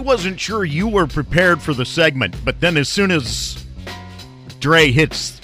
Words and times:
Wasn't 0.00 0.40
sure 0.40 0.64
you 0.64 0.88
were 0.88 1.06
prepared 1.06 1.62
for 1.62 1.72
the 1.72 1.84
segment, 1.84 2.34
but 2.44 2.60
then 2.60 2.76
as 2.76 2.88
soon 2.88 3.10
as 3.12 3.64
Dre 4.58 4.90
hits 4.90 5.40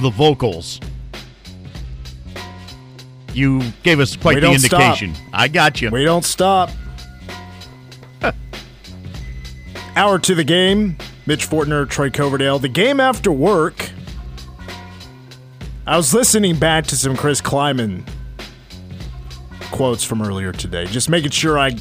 the 0.00 0.10
vocals, 0.10 0.80
you 3.32 3.62
gave 3.82 3.98
us 3.98 4.14
quite 4.14 4.36
We 4.36 4.40
the 4.40 4.46
don't 4.46 4.58
stop. 4.60 4.80
indication. 4.80 5.14
I 5.32 5.48
got 5.48 5.80
you. 5.82 5.90
We 5.90 6.04
don't 6.04 6.24
stop. 6.24 6.70
Hour 9.96 10.18
to 10.20 10.34
the 10.34 10.44
game. 10.44 10.96
Mitch 11.26 11.48
Fortner, 11.48 11.88
Troy 11.88 12.10
Coverdale. 12.10 12.58
The 12.58 12.68
game 12.68 13.00
after 13.00 13.32
work. 13.32 13.90
I 15.86 15.96
was 15.96 16.14
listening 16.14 16.56
back 16.58 16.86
to 16.88 16.96
some 16.96 17.16
Chris 17.16 17.40
Klieman 17.40 18.08
quotes 19.72 20.04
from 20.04 20.22
earlier 20.22 20.52
today, 20.52 20.86
just 20.86 21.08
making 21.10 21.30
sure 21.32 21.58
I 21.58 21.76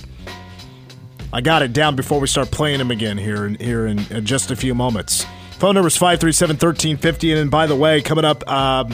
I 1.36 1.42
got 1.42 1.64
it 1.64 1.74
down 1.74 1.98
before 1.98 2.22
we 2.22 2.28
start 2.28 2.50
playing 2.50 2.78
them 2.78 2.92
again 2.92 3.18
here 3.18 3.46
in 3.46 3.56
here 3.56 3.88
in, 3.88 4.00
in 4.10 4.26
just 4.26 4.52
a 4.52 4.56
few 4.56 4.74
moments. 4.74 5.26
Phone 5.60 5.76
number 5.76 5.90
is 5.90 5.98
537-1350. 5.98 7.42
And 7.42 7.52
by 7.52 7.68
the 7.68 7.76
way, 7.76 8.02
coming 8.02 8.24
up 8.24 8.50
um, 8.50 8.94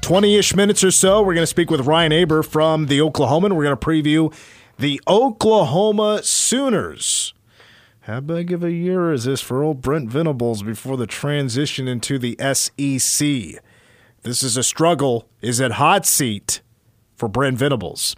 20-ish 0.00 0.56
minutes 0.56 0.82
or 0.82 0.90
so, 0.90 1.20
we're 1.20 1.34
going 1.34 1.42
to 1.42 1.46
speak 1.46 1.70
with 1.70 1.82
Ryan 1.82 2.14
Aber 2.14 2.42
from 2.42 2.86
the 2.86 3.00
Oklahoman. 3.00 3.54
We're 3.54 3.64
going 3.64 3.76
to 3.76 3.86
preview 3.86 4.34
the 4.78 4.98
Oklahoma 5.06 6.22
Sooners. 6.22 7.34
How 8.00 8.20
big 8.20 8.50
of 8.50 8.64
a 8.64 8.72
year 8.72 9.12
is 9.12 9.24
this 9.24 9.42
for 9.42 9.62
old 9.62 9.82
Brent 9.82 10.08
Venables 10.08 10.62
before 10.62 10.96
the 10.96 11.06
transition 11.06 11.86
into 11.86 12.18
the 12.18 12.34
SEC? 12.38 13.62
This 14.22 14.42
is 14.42 14.56
a 14.56 14.62
struggle. 14.62 15.28
Is 15.42 15.60
it 15.60 15.72
hot 15.72 16.06
seat 16.06 16.62
for 17.14 17.28
Brent 17.28 17.58
Venables? 17.58 18.16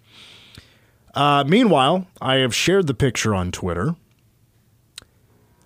Uh, 1.18 1.42
meanwhile, 1.42 2.06
I 2.22 2.36
have 2.36 2.54
shared 2.54 2.86
the 2.86 2.94
picture 2.94 3.34
on 3.34 3.50
Twitter 3.50 3.96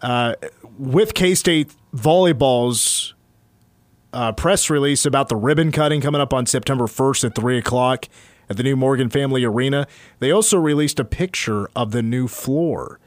uh, 0.00 0.34
with 0.78 1.12
K 1.12 1.34
State 1.34 1.70
volleyball's 1.94 3.12
uh, 4.14 4.32
press 4.32 4.70
release 4.70 5.04
about 5.04 5.28
the 5.28 5.36
ribbon 5.36 5.70
cutting 5.70 6.00
coming 6.00 6.22
up 6.22 6.32
on 6.32 6.46
September 6.46 6.84
1st 6.84 7.24
at 7.24 7.34
3 7.34 7.58
o'clock 7.58 8.06
at 8.48 8.56
the 8.56 8.62
new 8.62 8.76
Morgan 8.76 9.10
Family 9.10 9.44
Arena. 9.44 9.86
They 10.20 10.30
also 10.30 10.56
released 10.56 10.98
a 10.98 11.04
picture 11.04 11.68
of 11.76 11.90
the 11.90 12.00
new 12.00 12.28
floor 12.28 12.98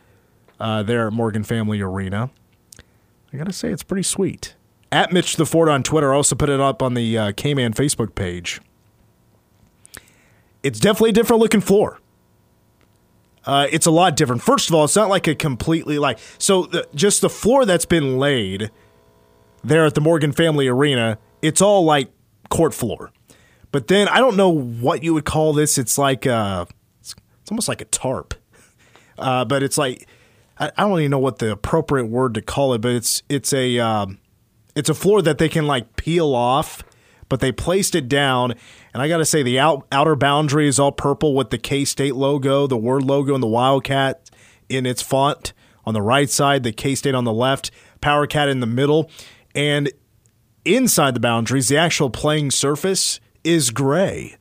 uh, 0.60 0.84
there 0.84 1.08
at 1.08 1.14
Morgan 1.14 1.44
Family 1.44 1.82
Arena. 1.82 2.30
I 3.34 3.38
got 3.38 3.48
to 3.48 3.54
say, 3.54 3.72
it's 3.72 3.82
pretty 3.82 4.04
sweet. 4.04 4.54
At 4.92 5.12
Mitch 5.12 5.38
the 5.38 5.48
Ford 5.48 5.68
on 5.68 5.82
Twitter, 5.82 6.14
I 6.14 6.18
also 6.18 6.36
put 6.36 6.50
it 6.50 6.60
up 6.60 6.84
on 6.84 6.94
the 6.94 7.18
uh, 7.18 7.32
K 7.36 7.56
Man 7.56 7.74
Facebook 7.74 8.14
page. 8.14 8.62
It's 10.62 10.80
definitely 10.80 11.10
a 11.10 11.14
different 11.14 11.42
looking 11.42 11.62
floor. 11.62 12.00
Uh, 13.46 13.68
it's 13.72 13.86
a 13.86 13.92
lot 13.92 14.16
different. 14.16 14.42
First 14.42 14.70
of 14.70 14.76
all, 14.76 14.86
it's 14.86 14.96
not 14.96 15.10
like 15.10 15.28
a 15.28 15.36
completely 15.36 16.00
like 16.00 16.20
so. 16.38 16.64
The, 16.64 16.88
just 16.96 17.22
the 17.22 17.30
floor 17.30 17.66
that's 17.66 17.86
been 17.86 18.18
laid 18.18 18.72
there 19.64 19.86
at 19.86 19.94
the 19.94 20.02
Morgan 20.02 20.32
Family 20.32 20.68
Arena, 20.68 21.18
it's 21.42 21.62
all 21.62 21.86
like 21.86 22.12
court 22.50 22.74
floor. 22.74 23.12
But 23.72 23.88
then 23.88 24.08
I 24.08 24.20
don't 24.20 24.36
know 24.36 24.50
what 24.50 25.04
you 25.04 25.14
would 25.14 25.26
call 25.26 25.54
this. 25.54 25.78
It's 25.78 25.98
like 25.98 26.26
uh, 26.26 26.66
it's, 27.00 27.14
it's 27.42 27.52
almost 27.52 27.68
like 27.68 27.82
a 27.82 27.86
tarp, 27.86 28.34
uh, 29.20 29.46
but 29.46 29.62
it's 29.62 29.78
like 29.78 30.08
I, 30.58 30.72
I 30.78 30.84
don't 30.88 31.00
even 31.00 31.12
know 31.12 31.20
what 31.20 31.40
the 31.40 31.52
appropriate 31.52 32.06
word 32.06 32.34
to 32.36 32.42
call 32.42 32.74
it. 32.74 32.80
But 32.80 32.94
it's 32.94 33.22
it's 33.30 33.54
a 33.54 33.78
um, 33.80 34.18
it's 34.76 34.90
a 34.90 34.94
floor 34.94 35.22
that 35.22 35.38
they 35.38 35.50
can 35.50 35.68
like 35.68 35.96
peel 35.98 36.34
off, 36.34 36.84
but 37.30 37.40
they 37.40 37.52
placed 37.52 37.96
it 37.96 38.08
down. 38.08 38.54
And 38.94 39.02
I 39.02 39.08
got 39.08 39.18
to 39.18 39.26
say, 39.26 39.44
the 39.44 39.60
out, 39.60 39.88
outer 39.92 40.16
boundary 40.16 40.68
is 40.68 40.80
all 40.80 40.92
purple 40.92 41.34
with 41.34 41.50
the 41.50 41.58
K 41.58 41.86
State 41.86 42.16
logo, 42.16 42.68
the 42.68 42.78
word 42.78 43.04
logo, 43.04 43.34
and 43.34 43.44
the 43.44 43.48
Wildcat 43.48 44.30
in 44.70 44.86
its 44.86 45.02
font 45.02 45.54
on 45.86 45.94
the 45.94 46.02
right 46.02 46.30
side, 46.30 46.64
the 46.64 46.72
K 46.72 46.96
State 46.96 47.16
on 47.16 47.24
the 47.24 47.34
left, 47.34 47.72
Power 48.02 48.28
Cat 48.28 48.50
in 48.50 48.60
the 48.60 48.68
middle. 48.68 49.10
And 49.54 49.92
inside 50.64 51.16
the 51.16 51.20
boundaries, 51.20 51.68
the 51.68 51.78
actual 51.78 52.10
playing 52.10 52.52
surface 52.52 53.20
is 53.44 53.70
gray. 53.72 54.38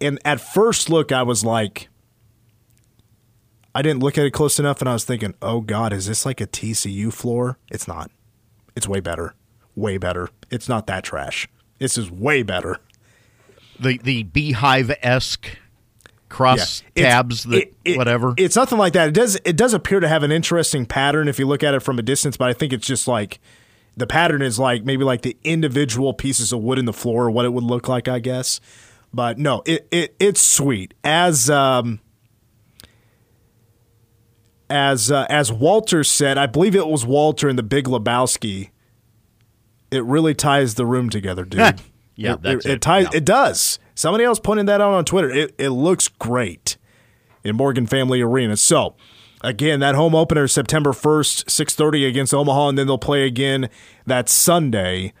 And 0.00 0.18
at 0.24 0.40
first 0.40 0.90
look, 0.90 1.12
I 1.12 1.22
was 1.22 1.44
like, 1.44 1.88
I 3.74 3.82
didn't 3.82 4.02
look 4.02 4.16
at 4.18 4.24
it 4.24 4.30
close 4.30 4.58
enough, 4.58 4.80
and 4.80 4.88
I 4.88 4.92
was 4.92 5.04
thinking, 5.04 5.34
oh 5.42 5.60
God, 5.60 5.92
is 5.92 6.06
this 6.06 6.24
like 6.24 6.40
a 6.40 6.46
TCU 6.46 7.12
floor? 7.12 7.58
It's 7.70 7.88
not. 7.88 8.10
It's 8.76 8.88
way 8.88 9.00
better. 9.00 9.34
Way 9.74 9.98
better. 9.98 10.28
It's 10.50 10.68
not 10.68 10.86
that 10.86 11.04
trash. 11.04 11.48
This 11.78 11.98
is 11.98 12.10
way 12.10 12.42
better. 12.42 12.78
The 13.80 13.98
the 14.02 14.22
beehive 14.22 14.92
esque 15.02 15.48
cross 16.28 16.82
Yeah. 16.94 17.10
Tabs, 17.10 17.44
the 17.44 17.62
it- 17.62 17.74
it- 17.84 17.96
whatever. 17.96 18.34
It's 18.36 18.56
nothing 18.56 18.78
like 18.78 18.92
that. 18.94 19.08
It 19.08 19.14
does 19.14 19.36
it 19.44 19.56
does 19.56 19.74
appear 19.74 20.00
to 20.00 20.08
have 20.08 20.22
an 20.22 20.32
interesting 20.32 20.86
pattern 20.86 21.28
if 21.28 21.38
you 21.38 21.46
look 21.46 21.62
at 21.62 21.74
it 21.74 21.80
from 21.80 21.98
a 21.98 22.02
distance, 22.02 22.36
but 22.36 22.48
I 22.48 22.52
think 22.52 22.72
it's 22.72 22.86
just 22.86 23.06
like 23.08 23.40
the 23.96 24.06
pattern 24.06 24.42
is 24.42 24.58
like 24.58 24.84
maybe 24.84 25.04
like 25.04 25.22
the 25.22 25.36
individual 25.44 26.14
pieces 26.14 26.52
of 26.52 26.60
wood 26.60 26.78
in 26.78 26.84
the 26.84 26.92
floor, 26.92 27.30
what 27.30 27.44
it 27.44 27.52
would 27.52 27.64
look 27.64 27.88
like, 27.88 28.08
I 28.08 28.18
guess. 28.18 28.60
But 29.12 29.38
no, 29.38 29.62
it, 29.66 29.86
it 29.92 30.16
it's 30.18 30.40
sweet. 30.40 30.94
As 31.04 31.48
um 31.50 32.00
as 34.70 35.10
uh, 35.10 35.26
as 35.28 35.52
Walter 35.52 36.02
said, 36.02 36.38
I 36.38 36.46
believe 36.46 36.74
it 36.74 36.86
was 36.88 37.04
Walter 37.04 37.48
in 37.48 37.56
the 37.56 37.62
Big 37.62 37.84
Lebowski. 37.84 38.70
It 39.94 40.04
really 40.04 40.34
ties 40.34 40.74
the 40.74 40.86
room 40.86 41.10
together, 41.10 41.44
dude. 41.44 41.80
Yeah, 42.16 42.34
it, 42.34 42.42
that's 42.42 42.64
it, 42.64 42.72
it. 42.74 42.80
ties. 42.80 43.08
Yeah. 43.10 43.16
It 43.16 43.24
does. 43.24 43.80
Somebody 43.96 44.22
else 44.22 44.38
pointed 44.38 44.66
that 44.66 44.80
out 44.80 44.92
on 44.92 45.04
Twitter. 45.04 45.28
It 45.30 45.52
it 45.58 45.70
looks 45.70 46.06
great 46.06 46.76
in 47.42 47.56
Morgan 47.56 47.86
Family 47.88 48.20
Arena. 48.20 48.56
So 48.56 48.94
again, 49.40 49.80
that 49.80 49.96
home 49.96 50.14
opener 50.14 50.44
is 50.44 50.52
September 50.52 50.92
first, 50.92 51.50
six 51.50 51.74
thirty 51.74 52.06
against 52.06 52.32
Omaha, 52.32 52.68
and 52.68 52.78
then 52.78 52.86
they'll 52.86 52.98
play 52.98 53.26
again 53.26 53.68
that 54.06 54.28
Sunday 54.28 55.12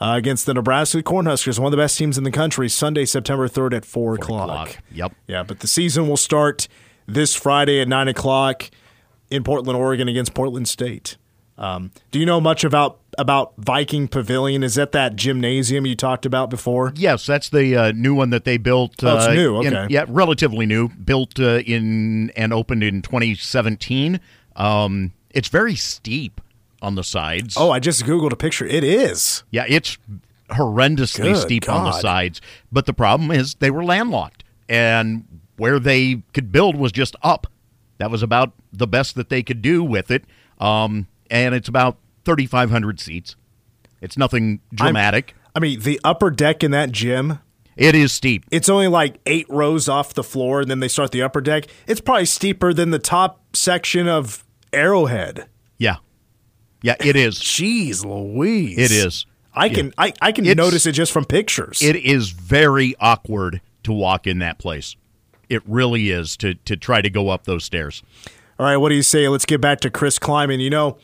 uh, 0.00 0.14
against 0.16 0.46
the 0.46 0.54
Nebraska 0.54 1.02
Cornhuskers, 1.02 1.58
one 1.58 1.66
of 1.66 1.72
the 1.72 1.76
best 1.82 1.98
teams 1.98 2.16
in 2.16 2.24
the 2.24 2.30
country. 2.30 2.68
Sunday, 2.70 3.04
September 3.04 3.46
third 3.46 3.74
at 3.74 3.84
four, 3.84 4.14
o'clock. 4.14 4.48
o'clock. 4.48 4.82
Yep. 4.92 5.12
Yeah, 5.26 5.42
but 5.42 5.60
the 5.60 5.66
season 5.66 6.08
will 6.08 6.16
start 6.16 6.66
this 7.06 7.34
Friday 7.34 7.78
at 7.80 7.88
nine 7.88 8.08
o'clock 8.08 8.70
in 9.30 9.44
Portland, 9.44 9.78
Oregon, 9.78 10.08
against 10.08 10.32
Portland 10.32 10.66
State. 10.66 11.18
Um, 11.58 11.90
do 12.12 12.18
you 12.20 12.26
know 12.26 12.40
much 12.40 12.62
about 12.64 12.98
about 13.18 13.52
Viking 13.58 14.06
Pavilion? 14.06 14.62
Is 14.62 14.76
that 14.76 14.92
that 14.92 15.16
gymnasium 15.16 15.86
you 15.86 15.96
talked 15.96 16.24
about 16.24 16.50
before? 16.50 16.92
Yes, 16.94 17.26
that's 17.26 17.48
the 17.48 17.76
uh, 17.76 17.92
new 17.92 18.14
one 18.14 18.30
that 18.30 18.44
they 18.44 18.56
built. 18.58 19.02
Oh, 19.02 19.16
it's 19.16 19.26
uh, 19.26 19.34
new, 19.34 19.60
in- 19.62 19.90
yeah, 19.90 20.04
relatively 20.08 20.66
new. 20.66 20.88
Built 20.88 21.38
uh, 21.40 21.58
in 21.66 22.30
and 22.36 22.52
opened 22.52 22.84
in 22.84 23.02
2017. 23.02 24.20
Um, 24.54 25.12
it's 25.30 25.48
very 25.48 25.74
steep 25.74 26.40
on 26.80 26.94
the 26.94 27.04
sides. 27.04 27.56
Oh, 27.58 27.70
I 27.70 27.80
just 27.80 28.04
googled 28.04 28.32
a 28.32 28.36
picture. 28.36 28.64
It 28.66 28.84
is. 28.84 29.42
yeah, 29.50 29.64
it's 29.68 29.98
horrendously 30.50 31.34
Good 31.34 31.36
steep 31.38 31.68
on 31.68 31.84
the 31.84 31.92
sides. 31.92 32.40
But 32.72 32.86
the 32.86 32.94
problem 32.94 33.30
is 33.30 33.54
they 33.56 33.70
were 33.70 33.84
landlocked, 33.84 34.44
and 34.68 35.24
where 35.56 35.78
they 35.80 36.22
could 36.32 36.52
build 36.52 36.76
was 36.76 36.92
just 36.92 37.16
up. 37.22 37.46
That 37.98 38.12
was 38.12 38.22
about 38.22 38.52
the 38.72 38.86
best 38.86 39.16
that 39.16 39.28
they 39.28 39.42
could 39.42 39.60
do 39.60 39.82
with 39.82 40.10
it. 40.12 40.24
Um, 40.60 41.08
and 41.30 41.54
it's 41.54 41.68
about 41.68 41.98
3,500 42.24 43.00
seats. 43.00 43.36
It's 44.00 44.16
nothing 44.16 44.60
dramatic. 44.72 45.34
I'm, 45.38 45.50
I 45.56 45.60
mean, 45.60 45.80
the 45.80 46.00
upper 46.04 46.30
deck 46.30 46.62
in 46.62 46.70
that 46.72 46.92
gym. 46.92 47.40
It 47.76 47.94
is 47.94 48.12
steep. 48.12 48.44
It's 48.50 48.68
only 48.68 48.88
like 48.88 49.20
eight 49.26 49.46
rows 49.48 49.88
off 49.88 50.14
the 50.14 50.24
floor, 50.24 50.60
and 50.60 50.70
then 50.70 50.80
they 50.80 50.88
start 50.88 51.12
the 51.12 51.22
upper 51.22 51.40
deck. 51.40 51.66
It's 51.86 52.00
probably 52.00 52.24
steeper 52.24 52.72
than 52.72 52.90
the 52.90 52.98
top 52.98 53.40
section 53.56 54.08
of 54.08 54.44
Arrowhead. 54.72 55.46
Yeah. 55.78 55.96
Yeah, 56.82 56.96
it 57.00 57.16
is. 57.16 57.38
Jeez 57.38 58.04
Louise. 58.04 58.78
It 58.78 58.90
is. 58.90 59.26
I 59.54 59.66
Yeah. 59.66 59.74
can 59.74 59.94
I, 59.98 60.12
I 60.20 60.32
can 60.32 60.44
It's- 60.44 60.56
notice 60.56 60.86
it 60.86 60.92
just 60.92 61.12
from 61.12 61.24
pictures. 61.24 61.80
It 61.82 61.96
is 61.96 62.30
very 62.30 62.94
awkward 63.00 63.60
to 63.84 63.92
walk 63.92 64.26
in 64.26 64.38
that 64.40 64.58
place. 64.58 64.94
It 65.48 65.62
really 65.66 66.10
is 66.10 66.36
to 66.38 66.54
to 66.54 66.76
try 66.76 67.00
to 67.00 67.10
go 67.10 67.30
up 67.30 67.44
those 67.44 67.64
stairs. 67.64 68.02
All 68.58 68.66
right, 68.66 68.76
what 68.76 68.88
do 68.90 68.96
you 68.96 69.02
say? 69.02 69.28
Let's 69.28 69.46
get 69.46 69.60
back 69.60 69.80
to 69.80 69.90
Chris 69.90 70.18
Klieman. 70.18 70.60
You 70.60 70.70
know, 70.70 70.98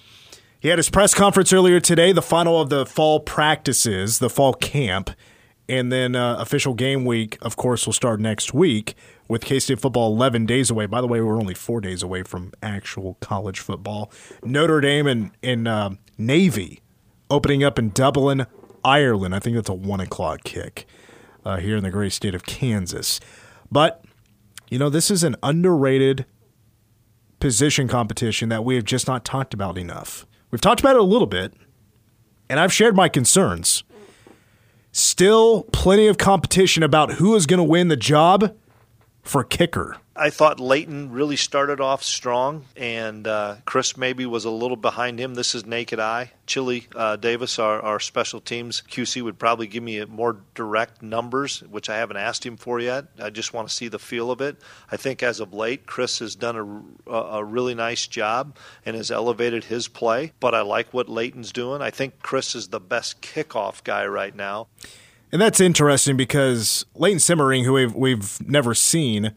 he 0.64 0.70
had 0.70 0.78
his 0.78 0.88
press 0.88 1.12
conference 1.12 1.52
earlier 1.52 1.78
today, 1.78 2.10
the 2.10 2.22
final 2.22 2.58
of 2.58 2.70
the 2.70 2.86
fall 2.86 3.20
practices, 3.20 4.18
the 4.18 4.30
fall 4.30 4.54
camp, 4.54 5.10
and 5.68 5.92
then 5.92 6.16
uh, 6.16 6.38
official 6.38 6.72
game 6.72 7.04
week, 7.04 7.36
of 7.42 7.54
course, 7.54 7.84
will 7.84 7.92
start 7.92 8.18
next 8.18 8.54
week 8.54 8.94
with 9.28 9.44
K 9.44 9.58
State 9.58 9.78
football 9.78 10.10
11 10.14 10.46
days 10.46 10.70
away. 10.70 10.86
By 10.86 11.02
the 11.02 11.06
way, 11.06 11.20
we're 11.20 11.36
only 11.36 11.52
four 11.52 11.82
days 11.82 12.02
away 12.02 12.22
from 12.22 12.50
actual 12.62 13.18
college 13.20 13.60
football. 13.60 14.10
Notre 14.42 14.80
Dame 14.80 15.06
and, 15.06 15.30
and 15.42 15.68
uh, 15.68 15.90
Navy 16.16 16.80
opening 17.28 17.62
up 17.62 17.78
in 17.78 17.90
Dublin, 17.90 18.46
Ireland. 18.82 19.34
I 19.34 19.40
think 19.40 19.56
that's 19.56 19.68
a 19.68 19.74
one 19.74 20.00
o'clock 20.00 20.44
kick 20.44 20.86
uh, 21.44 21.58
here 21.58 21.76
in 21.76 21.82
the 21.82 21.90
great 21.90 22.14
state 22.14 22.34
of 22.34 22.46
Kansas. 22.46 23.20
But, 23.70 24.02
you 24.70 24.78
know, 24.78 24.88
this 24.88 25.10
is 25.10 25.24
an 25.24 25.36
underrated 25.42 26.24
position 27.38 27.86
competition 27.86 28.48
that 28.48 28.64
we 28.64 28.76
have 28.76 28.84
just 28.84 29.06
not 29.06 29.26
talked 29.26 29.52
about 29.52 29.76
enough. 29.76 30.24
We've 30.54 30.60
talked 30.60 30.78
about 30.78 30.94
it 30.94 31.00
a 31.00 31.04
little 31.04 31.26
bit, 31.26 31.52
and 32.48 32.60
I've 32.60 32.72
shared 32.72 32.94
my 32.94 33.08
concerns. 33.08 33.82
Still 34.92 35.64
plenty 35.72 36.06
of 36.06 36.16
competition 36.16 36.84
about 36.84 37.14
who 37.14 37.34
is 37.34 37.44
going 37.44 37.58
to 37.58 37.64
win 37.64 37.88
the 37.88 37.96
job 37.96 38.54
for 39.24 39.42
kicker. 39.42 39.96
I 40.14 40.30
thought 40.30 40.60
Leighton 40.60 41.10
really 41.10 41.34
started 41.34 41.80
off 41.80 42.04
strong, 42.04 42.66
and 42.76 43.26
uh, 43.26 43.56
Chris 43.64 43.96
maybe 43.96 44.26
was 44.26 44.44
a 44.44 44.50
little 44.50 44.76
behind 44.76 45.18
him. 45.18 45.34
This 45.34 45.56
is 45.56 45.66
naked 45.66 45.98
eye. 45.98 46.30
Chili 46.46 46.86
uh, 46.94 47.16
Davis, 47.16 47.58
our, 47.58 47.80
our 47.80 47.98
special 47.98 48.40
teams 48.40 48.82
QC, 48.88 49.22
would 49.22 49.38
probably 49.38 49.66
give 49.66 49.82
me 49.82 50.04
more 50.04 50.36
direct 50.54 51.02
numbers, 51.02 51.62
which 51.62 51.90
I 51.90 51.96
haven't 51.96 52.18
asked 52.18 52.46
him 52.46 52.56
for 52.56 52.78
yet. 52.78 53.06
I 53.20 53.30
just 53.30 53.52
want 53.52 53.68
to 53.68 53.74
see 53.74 53.88
the 53.88 53.98
feel 53.98 54.30
of 54.30 54.40
it. 54.40 54.56
I 54.92 54.96
think 54.96 55.22
as 55.22 55.40
of 55.40 55.52
late, 55.52 55.86
Chris 55.86 56.20
has 56.20 56.36
done 56.36 56.94
a, 57.08 57.12
a 57.12 57.44
really 57.44 57.74
nice 57.74 58.06
job 58.06 58.56
and 58.86 58.94
has 58.94 59.10
elevated 59.10 59.64
his 59.64 59.88
play. 59.88 60.32
But 60.38 60.54
I 60.54 60.60
like 60.60 60.94
what 60.94 61.08
Leighton's 61.08 61.50
doing. 61.50 61.82
I 61.82 61.90
think 61.90 62.20
Chris 62.20 62.54
is 62.54 62.68
the 62.68 62.78
best 62.78 63.20
kickoff 63.20 63.82
guy 63.82 64.06
right 64.06 64.36
now. 64.36 64.68
And 65.34 65.40
that's 65.42 65.58
interesting 65.58 66.16
because 66.16 66.86
Leighton 66.94 67.18
Simmering, 67.18 67.64
who 67.64 67.72
we've, 67.72 67.92
we've 67.92 68.48
never 68.48 68.72
seen, 68.72 69.32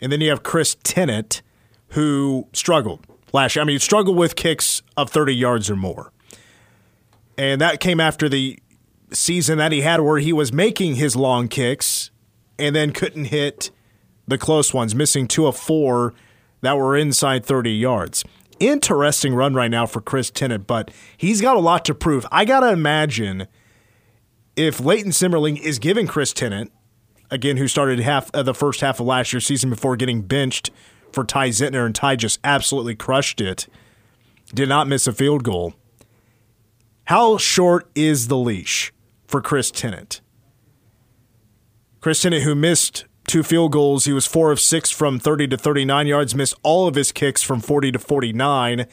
and 0.00 0.10
then 0.10 0.22
you 0.22 0.30
have 0.30 0.42
Chris 0.42 0.78
Tennant, 0.82 1.42
who 1.88 2.48
struggled 2.54 3.06
last 3.34 3.54
year. 3.54 3.62
I 3.62 3.66
mean, 3.66 3.74
he 3.74 3.78
struggled 3.78 4.16
with 4.16 4.34
kicks 4.34 4.80
of 4.96 5.10
30 5.10 5.34
yards 5.34 5.68
or 5.68 5.76
more. 5.76 6.10
And 7.36 7.60
that 7.60 7.80
came 7.80 8.00
after 8.00 8.30
the 8.30 8.58
season 9.12 9.58
that 9.58 9.72
he 9.72 9.82
had 9.82 10.00
where 10.00 10.20
he 10.20 10.32
was 10.32 10.54
making 10.54 10.94
his 10.94 11.14
long 11.14 11.48
kicks 11.48 12.10
and 12.58 12.74
then 12.74 12.92
couldn't 12.92 13.26
hit 13.26 13.70
the 14.26 14.38
close 14.38 14.72
ones, 14.72 14.94
missing 14.94 15.28
two 15.28 15.46
of 15.46 15.54
four 15.54 16.14
that 16.62 16.78
were 16.78 16.96
inside 16.96 17.44
30 17.44 17.72
yards. 17.72 18.24
Interesting 18.58 19.34
run 19.34 19.52
right 19.52 19.70
now 19.70 19.84
for 19.84 20.00
Chris 20.00 20.30
Tennant, 20.30 20.66
but 20.66 20.90
he's 21.14 21.42
got 21.42 21.56
a 21.56 21.60
lot 21.60 21.84
to 21.84 21.94
prove. 21.94 22.24
I 22.32 22.46
got 22.46 22.60
to 22.60 22.72
imagine 22.72 23.48
if 24.56 24.80
Leighton 24.80 25.12
Simmerling 25.12 25.60
is 25.60 25.78
giving 25.78 26.06
Chris 26.06 26.32
Tennant, 26.32 26.72
again, 27.30 27.58
who 27.58 27.68
started 27.68 28.00
half 28.00 28.30
uh, 28.34 28.42
the 28.42 28.54
first 28.54 28.80
half 28.80 28.98
of 28.98 29.06
last 29.06 29.32
year's 29.32 29.46
season 29.46 29.70
before 29.70 29.96
getting 29.96 30.22
benched 30.22 30.70
for 31.12 31.24
Ty 31.24 31.50
Zentner, 31.50 31.84
and 31.84 31.94
Ty 31.94 32.16
just 32.16 32.40
absolutely 32.42 32.94
crushed 32.94 33.40
it, 33.40 33.68
did 34.54 34.68
not 34.68 34.88
miss 34.88 35.06
a 35.06 35.12
field 35.12 35.44
goal. 35.44 35.74
How 37.04 37.36
short 37.36 37.88
is 37.94 38.28
the 38.28 38.36
leash 38.36 38.92
for 39.26 39.40
Chris 39.40 39.70
Tennant? 39.70 40.20
Chris 42.00 42.22
Tennant, 42.22 42.42
who 42.42 42.54
missed 42.54 43.04
two 43.26 43.42
field 43.42 43.72
goals, 43.72 44.04
he 44.04 44.12
was 44.12 44.26
four 44.26 44.50
of 44.50 44.60
six 44.60 44.90
from 44.90 45.18
30 45.18 45.48
to 45.48 45.56
39 45.56 46.06
yards, 46.06 46.34
missed 46.34 46.54
all 46.62 46.88
of 46.88 46.94
his 46.94 47.12
kicks 47.12 47.42
from 47.42 47.60
40 47.60 47.92
to 47.92 47.98
49. 47.98 48.86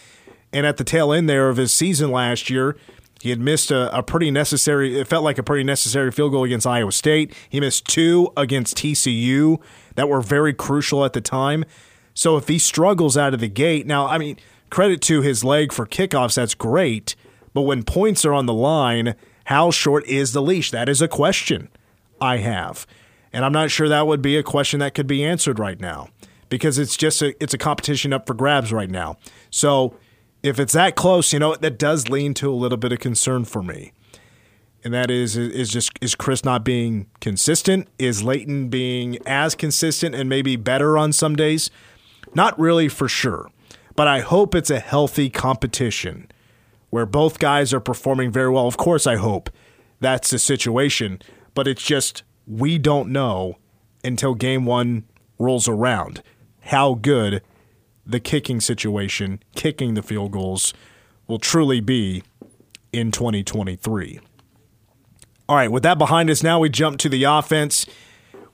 And 0.51 0.65
at 0.65 0.77
the 0.77 0.83
tail 0.83 1.11
end 1.11 1.29
there 1.29 1.49
of 1.49 1.57
his 1.57 1.73
season 1.73 2.11
last 2.11 2.49
year, 2.49 2.75
he 3.23 3.29
had 3.29 3.39
missed 3.39 3.71
a, 3.71 3.97
a 3.97 4.03
pretty 4.03 4.31
necessary, 4.31 4.99
it 4.99 5.07
felt 5.07 5.23
like 5.23 5.37
a 5.37 5.43
pretty 5.43 5.63
necessary 5.63 6.11
field 6.11 6.33
goal 6.33 6.43
against 6.43 6.67
Iowa 6.67 6.91
State. 6.91 7.33
He 7.47 7.61
missed 7.61 7.87
two 7.87 8.33
against 8.35 8.75
TCU 8.75 9.61
that 9.95 10.09
were 10.09 10.19
very 10.19 10.53
crucial 10.53 11.05
at 11.05 11.13
the 11.13 11.21
time. 11.21 11.63
So 12.13 12.35
if 12.35 12.49
he 12.49 12.59
struggles 12.59 13.15
out 13.15 13.33
of 13.33 13.39
the 13.39 13.47
gate, 13.47 13.87
now, 13.87 14.07
I 14.07 14.17
mean, 14.17 14.35
credit 14.69 15.01
to 15.03 15.21
his 15.21 15.41
leg 15.41 15.71
for 15.71 15.85
kickoffs, 15.85 16.35
that's 16.35 16.53
great. 16.53 17.15
But 17.53 17.61
when 17.61 17.83
points 17.83 18.25
are 18.25 18.33
on 18.33 18.45
the 18.45 18.53
line, 18.53 19.15
how 19.45 19.71
short 19.71 20.05
is 20.05 20.33
the 20.33 20.41
leash? 20.41 20.71
That 20.71 20.89
is 20.89 21.01
a 21.01 21.07
question 21.07 21.69
I 22.19 22.39
have. 22.39 22.85
And 23.31 23.45
I'm 23.45 23.53
not 23.53 23.71
sure 23.71 23.87
that 23.87 24.05
would 24.05 24.21
be 24.21 24.35
a 24.35 24.43
question 24.43 24.81
that 24.81 24.95
could 24.95 25.07
be 25.07 25.23
answered 25.23 25.59
right 25.59 25.79
now 25.79 26.09
because 26.49 26.77
it's 26.77 26.97
just 26.97 27.21
a, 27.21 27.41
it's 27.41 27.53
a 27.53 27.57
competition 27.57 28.11
up 28.11 28.27
for 28.27 28.33
grabs 28.33 28.73
right 28.73 28.89
now. 28.89 29.15
So 29.49 29.95
if 30.43 30.59
it's 30.59 30.73
that 30.73 30.95
close, 30.95 31.31
you 31.33 31.39
know, 31.39 31.55
that 31.55 31.79
does 31.79 32.09
lean 32.09 32.33
to 32.35 32.51
a 32.51 32.53
little 32.53 32.77
bit 32.77 32.91
of 32.91 32.99
concern 32.99 33.45
for 33.45 33.63
me. 33.63 33.93
And 34.83 34.93
that 34.93 35.09
is 35.09 35.37
is 35.37 35.69
just 35.69 35.91
is 36.01 36.13
Chris 36.13 36.43
not 36.43 36.65
being 36.65 37.07
consistent? 37.21 37.87
Is 37.97 38.21
Leighton 38.21 38.67
being 38.67 39.17
as 39.25 39.55
consistent 39.55 40.13
and 40.13 40.27
maybe 40.27 40.57
better 40.57 40.97
on 40.97 41.13
some 41.13 41.37
days? 41.37 41.71
Not 42.35 42.59
really 42.59 42.89
for 42.89 43.07
sure. 43.07 43.49
But 43.95 44.07
I 44.07 44.19
hope 44.19 44.53
it's 44.53 44.69
a 44.69 44.79
healthy 44.79 45.29
competition 45.29 46.29
where 46.89 47.05
both 47.05 47.39
guys 47.39 47.73
are 47.73 47.79
performing 47.79 48.29
very 48.29 48.49
well. 48.49 48.67
Of 48.67 48.75
course 48.75 49.07
I 49.07 49.15
hope 49.15 49.49
that's 50.01 50.31
the 50.31 50.39
situation, 50.39 51.21
but 51.53 51.65
it's 51.65 51.83
just 51.83 52.23
we 52.45 52.77
don't 52.77 53.09
know 53.09 53.57
until 54.03 54.35
game 54.35 54.65
1 54.65 55.05
rolls 55.39 55.69
around 55.69 56.21
how 56.63 56.95
good 56.95 57.41
the 58.05 58.19
kicking 58.19 58.59
situation, 58.59 59.41
kicking 59.55 59.93
the 59.93 60.03
field 60.03 60.31
goals, 60.31 60.73
will 61.27 61.39
truly 61.39 61.79
be 61.79 62.23
in 62.91 63.11
2023. 63.11 64.19
All 65.49 65.55
right, 65.55 65.71
with 65.71 65.83
that 65.83 65.97
behind 65.97 66.29
us, 66.29 66.43
now 66.43 66.59
we 66.59 66.69
jump 66.69 66.97
to 66.99 67.09
the 67.09 67.23
offense. 67.23 67.85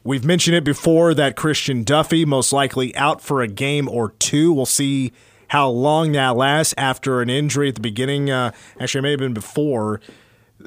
We've 0.04 0.26
mentioned 0.26 0.56
it 0.56 0.64
before 0.64 1.14
that 1.14 1.36
Christian 1.36 1.84
Duffie 1.84 2.26
most 2.26 2.54
likely 2.54 2.96
out 2.96 3.22
for 3.22 3.42
a 3.42 3.48
game 3.48 3.88
or 3.88 4.12
two. 4.20 4.52
We'll 4.52 4.66
see 4.66 5.12
how 5.50 5.70
long 5.70 6.14
that 6.14 6.36
lasts 6.36 6.74
after 6.78 7.22
an 7.22 7.30
injury 7.30 7.70
at 7.70 7.76
the 7.76 7.82
beginning. 7.82 8.30
Uh, 8.32 8.52
actually, 8.80 9.00
it 9.00 9.02
may 9.04 9.12
have 9.12 9.20
been 9.20 9.34
before 9.34 10.00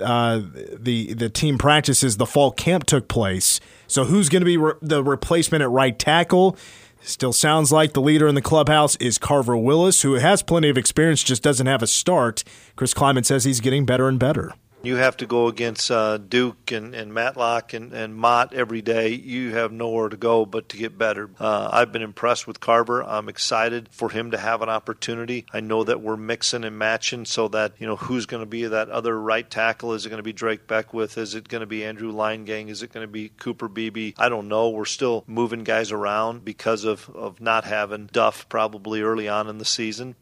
uh, 0.01 0.43
the 0.77 1.15
the 1.15 1.29
team 1.29 1.59
practices. 1.59 2.17
The 2.17 2.27
fall 2.27 2.53
camp 2.53 2.85
took 2.85 3.09
place. 3.09 3.61
So 3.87 4.05
who's 4.05 4.29
going 4.29 4.43
to 4.43 4.47
be 4.47 4.57
re- 4.57 4.75
the 4.81 5.03
replacement 5.03 5.63
at 5.63 5.71
right 5.71 5.99
tackle? 5.99 6.57
Still 7.05 7.33
sounds 7.33 7.73
like 7.73 7.95
the 7.95 8.01
leader 8.01 8.29
in 8.29 8.37
the 8.37 8.41
clubhouse 8.41 8.95
is 8.97 9.19
Carver 9.19 9.57
Willis, 9.57 10.03
who 10.03 10.15
has 10.15 10.43
plenty 10.43 10.69
of 10.69 10.79
experience, 10.79 11.25
just 11.25 11.43
doesn't 11.43 11.67
have 11.67 11.83
a 11.83 11.87
start. 11.89 12.45
Chris 12.77 12.95
Klieman 12.95 13.25
says 13.25 13.43
he's 13.43 13.61
getting 13.61 13.85
better 13.85 14.09
and 14.09 14.21
better. 14.21 14.55
You 14.85 14.97
have 14.97 15.17
to 15.19 15.27
go 15.27 15.47
against 15.47 15.93
uh, 15.93 16.19
Duke 16.19 16.73
and, 16.73 16.93
and 16.93 17.15
Matlock 17.15 17.73
and, 17.73 17.93
and 17.93 18.17
Mott 18.17 18.53
every 18.53 18.83
day. 18.83 19.11
You 19.11 19.55
have 19.55 19.71
nowhere 19.71 20.09
to 20.09 20.17
go 20.17 20.45
but 20.45 20.69
to 20.71 20.77
get 20.77 20.99
better. 20.99 21.31
Uh, 21.39 21.69
I've 21.71 21.93
been 21.93 22.03
impressed 22.03 22.49
with 22.49 22.59
Carver. 22.59 23.01
I'm 23.05 23.29
excited 23.29 23.89
for 23.93 24.11
him 24.11 24.33
to 24.33 24.39
have 24.39 24.61
an 24.61 24.69
opportunity. 24.69 25.47
I 25.53 25.61
know 25.61 25.85
that 25.85 26.01
we're 26.01 26.17
mixing 26.17 26.65
and 26.65 26.77
matching 26.77 27.27
so 27.27 27.47
that, 27.49 27.75
you 27.79 27.87
know, 27.87 27.95
who's 27.95 28.27
going 28.27 28.43
to 28.43 28.47
be 28.47 28.65
that 28.65 28.91
other 28.91 29.19
right 29.21 29.49
tackle? 29.49 29.93
Is 29.93 30.05
it 30.05 30.09
going 30.09 30.19
to 30.19 30.25
be 30.25 30.33
Drake 30.33 30.67
Beckwith? 30.67 31.17
Is 31.17 31.37
it 31.37 31.49
going 31.49 31.61
to 31.61 31.67
be 31.67 31.85
Andrew 31.85 32.13
Linegang? 32.13 32.69
Is 32.69 32.83
it 32.83 32.93
going 32.93 33.07
to 33.07 33.13
be 33.13 33.29
Cooper 33.29 33.69
Beebe? 33.69 34.15
I 34.19 34.29
don't 34.29 34.49
know. 34.49 34.71
We're 34.71 34.85
still 34.85 35.23
moving 35.29 35.63
guys 35.63 35.93
around 35.93 36.45
because 36.45 36.83
of, 36.83 37.09
of 37.15 37.41
not 37.41 37.63
having 37.63 38.07
Duff 38.07 38.49
probably 38.49 39.03
early 39.03 39.29
on 39.29 39.49
in 39.49 39.59
the 39.59 39.65
season. 39.65 40.17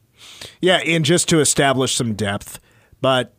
Yeah, 0.61 0.77
and 0.85 1.03
just 1.03 1.31
to 1.31 1.41
establish 1.41 1.95
some 1.95 2.13
depth, 2.13 2.61
but 3.01 3.35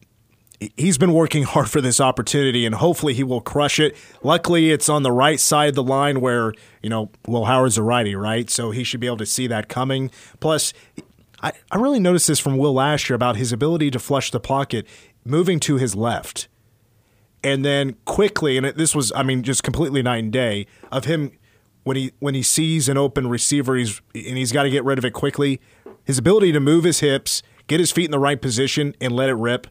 he's 0.77 0.97
been 0.97 1.13
working 1.13 1.43
hard 1.43 1.69
for 1.69 1.81
this 1.81 1.99
opportunity 1.99 2.65
and 2.65 2.75
hopefully 2.75 3.13
he 3.13 3.23
will 3.23 3.41
crush 3.41 3.79
it. 3.79 3.95
Luckily, 4.21 4.71
it's 4.71 4.89
on 4.89 5.01
the 5.01 5.11
right 5.11 5.39
side 5.39 5.69
of 5.69 5.75
the 5.75 5.83
line 5.83 6.21
where, 6.21 6.53
you 6.83 6.89
know, 6.89 7.09
Will 7.27 7.45
Howard's 7.45 7.77
a 7.77 7.83
righty, 7.83 8.15
right? 8.15 8.49
So 8.49 8.69
he 8.69 8.83
should 8.83 8.99
be 8.99 9.07
able 9.07 9.17
to 9.17 9.25
see 9.25 9.47
that 9.47 9.69
coming. 9.69 10.11
Plus, 10.39 10.71
I, 11.41 11.53
I 11.71 11.77
really 11.77 11.99
noticed 11.99 12.27
this 12.27 12.39
from 12.39 12.57
Will 12.57 12.73
last 12.73 13.09
year 13.09 13.15
about 13.15 13.37
his 13.37 13.51
ability 13.51 13.89
to 13.91 13.99
flush 13.99 14.29
the 14.29 14.39
pocket 14.39 14.85
moving 15.25 15.59
to 15.61 15.77
his 15.77 15.95
left. 15.95 16.47
And 17.43 17.65
then 17.65 17.95
quickly, 18.05 18.55
and 18.57 18.65
it, 18.67 18.77
this 18.77 18.93
was, 18.93 19.11
I 19.15 19.23
mean, 19.23 19.41
just 19.41 19.63
completely 19.63 20.03
night 20.03 20.23
and 20.23 20.31
day, 20.31 20.67
of 20.91 21.05
him 21.05 21.31
when 21.83 21.97
he 21.97 22.11
when 22.19 22.35
he 22.35 22.43
sees 22.43 22.87
an 22.87 22.97
open 22.97 23.27
receiver, 23.27 23.75
he's 23.75 23.99
and 24.13 24.37
he's 24.37 24.51
got 24.51 24.63
to 24.63 24.69
get 24.69 24.83
rid 24.83 24.99
of 24.99 25.05
it 25.05 25.13
quickly. 25.13 25.59
His 26.03 26.19
ability 26.19 26.51
to 26.51 26.59
move 26.59 26.83
his 26.83 26.99
hips, 26.99 27.41
get 27.65 27.79
his 27.79 27.91
feet 27.91 28.05
in 28.05 28.11
the 28.11 28.19
right 28.19 28.39
position, 28.39 28.95
and 29.01 29.11
let 29.11 29.29
it 29.29 29.33
rip 29.33 29.65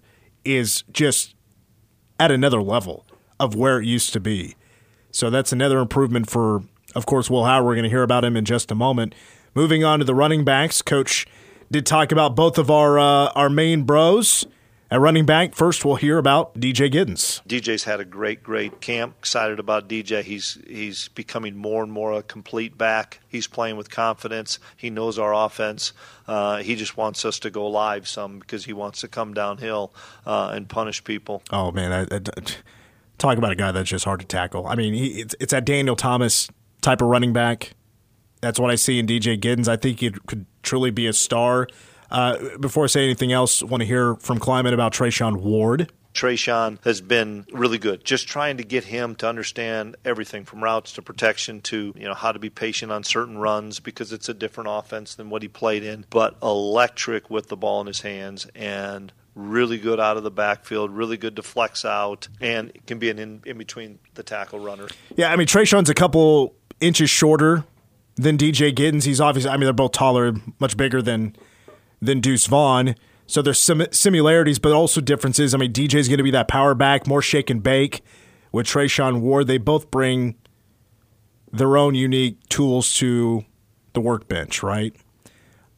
is 0.45 0.85
just 0.93 1.35
at 2.19 2.31
another 2.31 2.63
level 2.63 3.07
of 3.39 3.55
where 3.55 3.81
it 3.81 3.87
used 3.87 4.13
to 4.13 4.21
be. 4.21 4.57
So 5.11 5.31
that's 5.31 5.53
another 5.53 5.79
improvement 5.79 6.31
for, 6.31 6.63
of 6.95 7.07
course, 7.07 7.31
Will 7.31 7.45
Howard. 7.45 7.67
We're 7.67 7.75
going 7.75 7.85
to 7.85 7.91
hear 7.91 8.03
about 8.03 8.25
him 8.25 8.37
in 8.37 8.45
just 8.45 8.71
a 8.71 8.75
moment. 8.75 9.15
Moving 9.55 9.83
on 9.83 9.99
to 9.99 10.05
the 10.05 10.15
running 10.15 10.45
backs, 10.45 10.83
Coach 10.83 11.27
did 11.71 11.87
talk 11.87 12.13
about 12.13 12.37
both 12.37 12.59
of 12.59 12.71
our 12.71 12.99
uh, 12.99 13.33
our 13.35 13.51
main 13.51 13.83
bros. 13.83 14.47
At 14.93 14.99
running 14.99 15.25
back, 15.25 15.55
first 15.55 15.85
we'll 15.85 15.95
hear 15.95 16.19
about 16.19 16.55
DJ 16.55 16.91
Giddens. 16.91 17.47
DJ's 17.47 17.85
had 17.85 18.01
a 18.01 18.05
great, 18.05 18.43
great 18.43 18.81
camp. 18.81 19.15
Excited 19.21 19.61
about 19.61 19.89
DJ. 19.89 20.25
He's 20.25 20.59
he's 20.67 21.07
becoming 21.09 21.57
more 21.57 21.85
and 21.85 21.93
more 21.93 22.13
a 22.13 22.25
complete 22.25 22.77
back. 22.77 23.21
He's 23.29 23.47
playing 23.47 23.77
with 23.77 23.89
confidence. 23.89 24.59
He 24.77 24.91
knows 24.91 25.17
our 25.17 25.33
offense. 25.33 25.93
Uh, 26.27 26.57
he 26.57 26.75
just 26.75 26.97
wants 26.97 27.25
us 27.25 27.39
to 27.41 27.51
go 27.51 27.69
live 27.69 28.09
some 28.09 28.41
because 28.41 28.65
he 28.65 28.73
wants 28.73 29.01
to 29.03 29.09
come 29.09 29.33
downhill 29.33 29.95
uh, 30.27 30.51
and 30.53 30.69
punish 30.69 31.05
people. 31.05 31.45
Oh 31.53 31.71
man, 31.71 31.93
I, 31.93 32.17
I, 32.17 32.21
talk 33.17 33.39
about 33.39 33.53
a 33.53 33.57
guy 33.57 33.71
that's 33.71 33.91
just 33.91 34.05
hard 34.05 34.19
to 34.19 34.27
tackle. 34.27 34.67
I 34.67 34.75
mean, 34.75 34.93
he, 34.93 35.21
it's, 35.21 35.37
it's 35.39 35.53
that 35.53 35.65
Daniel 35.65 35.95
Thomas 35.95 36.49
type 36.81 37.01
of 37.01 37.07
running 37.07 37.33
back. 37.33 37.75
That's 38.41 38.59
what 38.59 38.73
I 38.73 38.75
see 38.75 38.99
in 38.99 39.07
DJ 39.07 39.39
Giddens. 39.39 39.69
I 39.69 39.77
think 39.77 40.01
he 40.01 40.11
could 40.11 40.47
truly 40.65 40.91
be 40.91 41.07
a 41.07 41.13
star. 41.13 41.69
Uh, 42.11 42.59
before 42.59 42.85
I 42.85 42.87
say 42.89 43.05
anything 43.05 43.33
else, 43.33 43.63
want 43.63 43.83
to 43.83 43.87
hear 43.87 44.17
from 44.17 44.39
Klieman 44.39 44.73
about 44.73 44.93
Treshaun 44.93 45.37
Ward. 45.37 45.91
Treshaun 46.15 46.83
has 46.85 47.01
been 47.01 47.47
really 47.53 47.79
good. 47.79 48.05
Just 48.05 48.27
trying 48.27 48.57
to 48.57 48.65
get 48.65 48.85
him 48.85 49.15
to 49.17 49.29
understand 49.29 49.97
everything 50.05 50.45
from 50.45 50.63
routes 50.63 50.93
to 50.95 51.03
protection 51.03 51.61
to 51.63 51.95
you 51.97 52.05
know 52.05 52.15
how 52.15 52.33
to 52.33 52.39
be 52.39 52.51
patient 52.51 52.91
on 52.91 53.05
certain 53.05 53.39
runs 53.39 53.79
because 53.79 54.13
it's 54.13 54.29
a 54.29 54.35
different 54.35 54.69
offense 54.73 55.15
than 55.15 55.31
what 55.31 55.43
he 55.43 55.49
played 55.49 55.85
in. 55.85 56.05
But 56.11 56.37
electric 56.43 57.31
with 57.31 57.49
the 57.49 57.57
ball 57.57 57.81
in 57.81 57.87
his 57.87 58.01
hands 58.01 58.49
and 58.57 59.13
really 59.37 59.79
good 59.79 60.01
out 60.01 60.17
of 60.17 60.25
the 60.25 60.31
backfield, 60.33 60.91
really 60.91 61.17
good 61.17 61.37
to 61.37 61.43
flex 61.43 61.85
out, 61.85 62.27
and 62.41 62.73
can 62.87 62.99
be 62.99 63.11
an 63.11 63.21
in, 63.21 63.43
in 63.47 63.57
between 63.57 64.01
the 64.15 64.25
tackle 64.25 64.59
runner. 64.59 64.89
Yeah, 65.15 65.33
I 65.33 65.37
mean 65.37 65.47
Treshaun's 65.47 65.91
a 65.91 65.95
couple 65.95 66.57
inches 66.81 67.09
shorter 67.09 67.65
than 68.17 68.37
DJ 68.37 68.75
Giddens. 68.75 69.05
He's 69.05 69.21
obviously, 69.21 69.51
I 69.51 69.57
mean, 69.57 69.65
they're 69.65 69.73
both 69.73 69.93
taller, 69.93 70.35
much 70.59 70.77
bigger 70.77 71.01
than 71.01 71.37
than 72.01 72.21
Deuce 72.21 72.47
Vaughn. 72.47 72.95
So 73.27 73.43
there's 73.43 73.59
some 73.59 73.85
similarities, 73.93 74.59
but 74.59 74.73
also 74.73 75.01
differences. 75.01 75.55
I 75.55 75.59
mean, 75.59 75.73
DJ's 75.73 76.09
going 76.09 76.19
to 76.19 76.25
be 76.25 76.33
that 76.33 76.49
power 76.49 76.75
back, 76.75 77.07
more 77.07 77.23
shake 77.23 77.51
and 77.51 77.63
bake. 77.63 78.03
With 78.53 78.67
Treshaun 78.67 79.21
Ward, 79.21 79.47
they 79.47 79.59
both 79.59 79.93
bring 79.93 80.35
their 81.53 81.77
own 81.77 81.95
unique 81.95 82.37
tools 82.49 82.95
to 82.95 83.45
the 83.93 84.01
workbench, 84.01 84.63
right? 84.63 84.95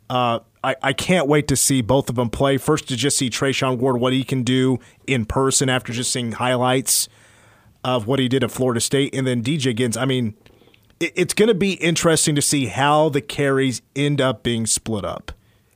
Uh, 0.09 0.41
I, 0.65 0.77
I 0.83 0.93
can't 0.93 1.29
wait 1.29 1.49
to 1.49 1.57
see 1.57 1.83
both 1.83 2.09
of 2.09 2.17
them 2.17 2.31
play. 2.31 2.57
First, 2.57 2.89
to 2.89 2.97
just 2.97 3.19
see 3.19 3.29
Treshaun 3.29 3.79
Ward, 3.79 4.01
what 4.01 4.13
he 4.13 4.25
can 4.25 4.43
do 4.43 4.79
in 5.07 5.25
person 5.25 5.69
after 5.69 5.93
just 5.93 6.13
seeing 6.13 6.33
highlights 6.33 7.09
of 7.85 8.07
what 8.07 8.19
he 8.19 8.29
did 8.29 8.45
at 8.45 8.51
Florida 8.51 8.81
State. 8.81 9.15
And 9.15 9.27
then 9.27 9.43
DJ 9.43 9.77
Giddens, 9.77 10.01
I 10.01 10.05
mean, 10.05 10.35
it, 11.01 11.13
it's 11.17 11.35
going 11.35 11.49
to 11.49 11.55
be 11.55 11.75
interesting 11.75 12.35
to 12.35 12.43
see 12.43 12.67
how 12.67 13.09
the 13.09 13.21
carries 13.21 13.83
end 13.97 14.21
up 14.21 14.43
being 14.43 14.67
split 14.67 15.05
up. 15.05 15.33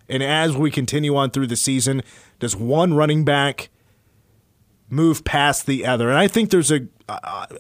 And 0.09 0.23
as 0.23 0.57
we 0.57 0.71
continue 0.71 1.17
on 1.17 1.31
through 1.31 1.49
the 1.49 1.57
season, 1.57 2.03
does 2.39 2.55
one 2.55 2.95
running 2.95 3.25
back 3.25 3.71
move 4.89 5.25
past 5.25 5.67
the 5.67 5.85
other? 5.85 6.09
And 6.09 6.19
I 6.19 6.29
think 6.29 6.51
there's 6.51 6.71
a 6.71 6.87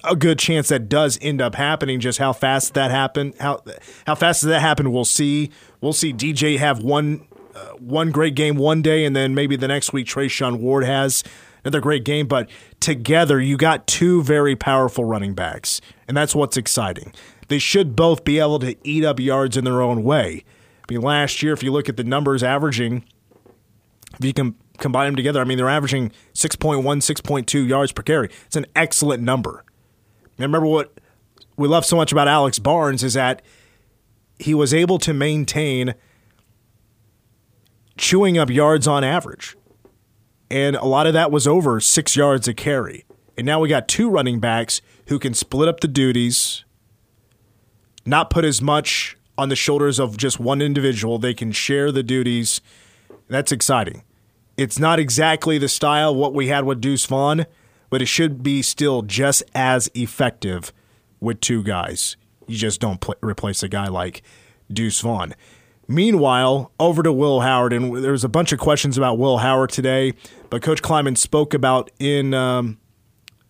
a 0.03 0.17
good 0.17 0.39
chance 0.39 0.69
that 0.69 0.89
does 0.89 1.19
end 1.23 1.41
up 1.41 1.55
happening. 1.55 2.01
Just 2.01 2.19
how 2.19 2.33
fast 2.33 2.75
that 2.75 2.91
happen, 2.91 3.33
how 3.39 3.63
how 4.07 4.15
fast 4.15 4.41
does 4.41 4.49
that 4.49 4.61
happen? 4.61 4.93
We'll 4.93 5.05
see. 5.05 5.51
We'll 5.81 5.93
see 5.93 6.13
DJ 6.13 6.59
have 6.59 6.83
one 6.83 7.27
uh, 7.55 7.69
one 7.79 8.11
great 8.11 8.35
game 8.35 8.57
one 8.57 8.83
day, 8.83 9.05
and 9.05 9.15
then 9.15 9.35
maybe 9.35 9.57
the 9.57 9.69
next 9.69 9.93
week 9.93 10.07
Treshaun 10.07 10.59
Ward 10.59 10.85
has 10.85 11.23
another 11.65 11.81
great 11.81 12.05
game. 12.05 12.27
But 12.27 12.51
together, 12.81 13.41
you 13.41 13.57
got 13.57 13.87
two 13.87 14.23
very 14.23 14.57
powerful 14.57 15.05
running 15.05 15.35
backs, 15.35 15.81
and 16.09 16.17
that's 16.17 16.35
what's 16.35 16.57
exciting. 16.57 17.15
They 17.49 17.59
should 17.59 17.95
both 17.95 18.25
be 18.25 18.41
able 18.41 18.59
to 18.61 18.75
eat 18.83 19.05
up 19.05 19.21
yards 19.21 19.57
in 19.57 19.65
their 19.65 19.81
own 19.81 20.03
way. 20.03 20.45
I 20.89 20.93
mean, 20.93 21.03
last 21.03 21.43
year, 21.43 21.53
if 21.53 21.63
you 21.63 21.73
look 21.73 21.89
at 21.89 21.97
the 21.97 22.05
numbers 22.05 22.43
averaging, 22.43 23.05
if 24.19 24.25
you 24.25 24.33
can 24.33 24.55
combine 24.79 25.09
them 25.09 25.17
together, 25.17 25.41
I 25.41 25.45
mean, 25.45 25.59
they're 25.59 25.69
averaging 25.69 26.13
6.1, 26.35 26.83
6.2 26.83 27.69
yards 27.69 27.93
per 27.93 28.03
carry. 28.03 28.31
It's 28.47 28.57
an 28.57 28.67
excellent 28.77 29.23
number. 29.23 29.65
And 30.39 30.41
remember 30.41 30.67
what 30.67 31.01
we 31.57 31.67
love 31.67 31.85
so 31.85 31.97
much 31.97 32.13
about 32.13 32.29
Alex 32.29 32.59
Barnes 32.59 33.03
is 33.03 33.15
that 33.15 33.43
he 34.39 34.55
was 34.55 34.73
able 34.75 34.99
to 34.99 35.13
maintain 35.13 35.95
chewing 37.97 38.39
up 38.39 38.51
yards 38.51 38.87
on 38.87 39.03
average. 39.03 39.57
And 40.51 40.77
a 40.77 40.85
lot 40.85 41.07
of 41.07 41.15
that 41.15 41.33
was 41.33 41.47
over 41.47 41.81
six 41.81 42.15
yards 42.15 42.47
a 42.47 42.55
carry. 42.55 43.05
And 43.37 43.47
now 43.47 43.59
we 43.61 43.69
got 43.69 43.89
two 43.89 44.09
running 44.09 44.39
backs 44.39 44.81
who 45.09 45.19
can 45.19 45.35
split 45.35 45.69
up 45.69 45.81
the 45.81 45.89
duties, 45.89 46.65
not 48.05 48.31
put 48.31 48.45
as 48.45 48.63
much 48.63 49.17
on 49.39 49.49
the 49.49 49.57
shoulders 49.57 49.99
of 49.99 50.17
just 50.17 50.41
one 50.41 50.63
individual. 50.63 51.19
They 51.19 51.35
can 51.35 51.53
share 51.53 51.93
the 51.93 52.03
duties. 52.03 52.61
That's 53.29 53.53
exciting. 53.53 54.03
It's 54.57 54.79
not 54.79 54.99
exactly 54.99 55.59
the 55.59 55.69
style 55.69 56.15
what 56.15 56.33
we 56.33 56.49
had 56.49 56.65
with 56.65 56.81
Deuce 56.81 57.05
Vaughn, 57.05 57.47
but 57.91 58.01
it 58.01 58.07
should 58.07 58.43
be 58.43 58.63
still 58.63 59.03
just 59.03 59.43
as 59.55 59.91
effective 59.95 60.73
with 61.21 61.41
two 61.41 61.63
guys. 61.63 62.17
You 62.47 62.57
just 62.57 62.81
don't 62.81 63.01
pl- 63.01 63.17
replace 63.23 63.63
a 63.63 63.69
guy 63.69 63.89
like 63.89 64.23
Deuce 64.73 65.01
Vaughn. 65.01 65.35
Meanwhile, 65.89 66.73
over 66.81 67.03
to 67.03 67.13
Will 67.13 67.41
Howard, 67.41 67.73
and 67.73 68.03
there's 68.03 68.25
a 68.25 68.29
bunch 68.29 68.53
of 68.53 68.59
questions 68.59 68.97
about 68.99 69.19
Will 69.19 69.39
Howard 69.39 69.71
today, 69.71 70.15
but 70.51 70.63
Coach 70.63 70.83
Klieman 70.83 71.17
spoke 71.17 71.55
about 71.55 71.91
in 71.99 72.35
um, 72.35 72.79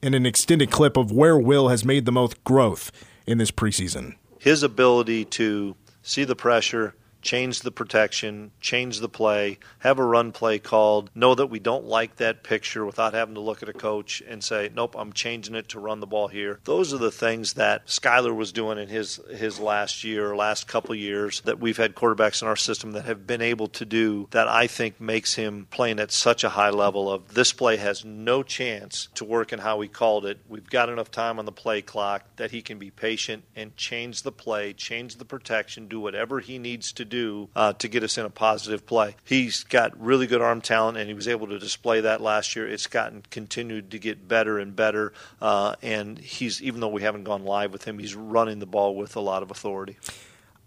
in 0.03 0.13
an 0.13 0.27
extended 0.27 0.71
clip 0.71 0.97
of 0.97 1.11
where 1.11 1.39
Will 1.39 1.69
has 1.69 1.85
made 1.85 2.05
the 2.05 2.13
most 2.13 2.43
growth 2.45 2.93
in 3.27 3.39
this 3.39 3.51
preseason 3.51 4.17
his 4.47 4.63
ability 4.63 5.25
to 5.25 5.75
see 6.03 6.23
the 6.23 6.37
pressure, 6.37 6.95
change 7.27 7.63
the 7.63 7.73
protection, 7.73 8.53
change 8.61 9.01
the 9.01 9.09
play, 9.09 9.59
have 9.81 9.99
a 9.99 10.05
run 10.05 10.31
play 10.31 10.61
called, 10.61 11.11
know 11.13 11.35
that 11.35 11.49
we 11.49 11.59
don't 11.59 11.85
like 11.85 12.17
that 12.17 12.45
picture 12.45 12.87
without 12.87 13.15
having 13.15 13.35
to 13.35 13.41
look 13.41 13.65
at 13.65 13.69
a 13.69 13.73
coach 13.73 14.23
and 14.29 14.43
say, 14.45 14.71
nope, 14.73 14.95
I'm 14.97 15.13
changing 15.13 15.57
it 15.57 15.69
to 15.71 15.81
run 15.81 15.99
the 15.99 16.07
ball 16.07 16.29
here. 16.29 16.61
Those 16.65 16.95
are 16.95 16.99
the 16.99 17.11
things 17.11 17.55
that 17.55 17.89
Skylar 17.89 18.35
was 18.35 18.53
doing 18.53 18.79
in 18.79 18.89
his 18.89 19.17
his 19.29 19.59
last 19.59 20.05
year, 20.05 20.37
last 20.37 20.69
couple 20.69 20.95
years 20.95 21.41
that 21.41 21.59
we've 21.59 21.77
had 21.77 21.97
quarterbacks 21.97 22.43
in 22.43 22.49
our 22.49 22.57
system 22.57 22.93
that 22.93 23.07
have 23.07 23.27
been 23.27 23.43
able 23.43 23.67
to 23.69 23.85
do 23.85 24.29
that 24.31 24.47
I 24.47 24.69
think 24.69 25.01
makes 25.01 25.35
him 25.35 25.67
playing 25.73 25.99
at 25.99 26.13
such 26.13 26.45
a 26.45 26.51
high 26.51 26.71
level 26.71 27.11
of 27.11 27.35
this 27.35 27.53
play 27.53 27.77
has 27.77 28.05
no 28.05 28.45
chance 28.45 29.09
to 29.17 29.25
work 29.25 29.53
in 29.53 29.59
how 29.59 29.79
we 29.79 29.89
called 29.89 30.27
it. 30.27 30.39
We've 30.49 30.71
got 30.71 30.89
enough 30.89 31.11
time 31.11 31.41
on 31.41 31.45
the 31.45 31.53
play 31.53 31.83
clock 31.83 32.23
that 32.37 32.53
he 32.53 32.63
can 32.63 32.79
be 32.79 32.93
patient 32.93 33.43
and 33.57 33.77
change 33.77 34.23
the 34.23 34.31
play, 34.31 34.73
change 34.73 35.17
the 35.17 35.25
protection, 35.25 35.89
do 35.89 35.99
whatever 35.99 36.39
he 36.39 36.59
needs 36.61 36.93
to 36.93 37.05
do 37.05 37.16
do 37.17 37.49
uh, 37.57 37.73
to 37.75 37.89
get 37.89 38.03
us 38.03 38.19
in 38.19 38.27
a 38.27 38.31
positive 38.31 38.85
play. 38.85 39.17
He's 39.25 39.65
got 39.65 39.99
really 40.01 40.27
good 40.27 40.43
arm 40.43 40.61
talent, 40.61 40.99
and 40.99 41.09
he 41.09 41.15
was 41.15 41.29
able 41.29 41.47
to 41.49 41.59
display 41.59 42.03
that 42.03 42.21
last 42.21 42.55
year. 42.55 42.69
It's 42.69 42.87
gotten 42.87 43.23
continued 43.31 43.91
to 43.93 43.99
get 43.99 44.29
better 44.29 44.59
and 44.59 44.77
better, 44.77 45.13
uh, 45.41 45.77
and 45.83 46.19
he's 46.19 46.63
even 46.63 46.81
though 46.81 46.89
we 46.89 47.03
haven't 47.03 47.25
gone 47.25 47.45
live 47.45 47.73
with 47.73 47.85
him, 47.85 47.99
he's 47.99 48.15
running 48.15 48.59
the 48.59 48.67
ball 48.67 48.95
with 48.95 49.17
a 49.17 49.21
lot 49.21 49.43
of 49.43 49.51
authority. 49.51 49.97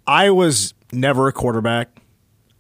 I 0.07 0.31
was 0.31 0.73
never 0.91 1.27
a 1.27 1.33
quarterback. 1.33 1.99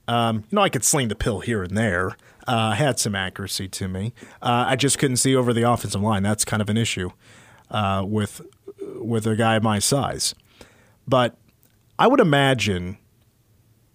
Um, 0.07 0.43
you 0.49 0.55
know, 0.55 0.61
I 0.61 0.69
could 0.69 0.83
sling 0.83 1.07
the 1.07 1.15
pill 1.15 1.39
here 1.39 1.63
and 1.63 1.75
there. 1.75 2.15
Uh, 2.47 2.71
had 2.71 2.99
some 2.99 3.15
accuracy 3.15 3.67
to 3.67 3.87
me. 3.87 4.13
Uh, 4.41 4.65
I 4.67 4.75
just 4.75 4.97
couldn't 4.97 5.17
see 5.17 5.35
over 5.35 5.53
the 5.53 5.63
offensive 5.63 6.01
line. 6.01 6.23
That's 6.23 6.45
kind 6.45 6.61
of 6.61 6.69
an 6.69 6.77
issue 6.77 7.11
uh, 7.69 8.03
with 8.05 8.41
with 8.95 9.25
a 9.27 9.35
guy 9.35 9.59
my 9.59 9.79
size. 9.79 10.35
But 11.07 11.37
I 11.97 12.07
would 12.07 12.19
imagine 12.19 12.97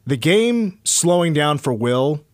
the 0.06 0.16
game 0.16 0.78
slowing 0.84 1.32
down 1.32 1.58
for 1.58 1.72
Will 1.72 2.24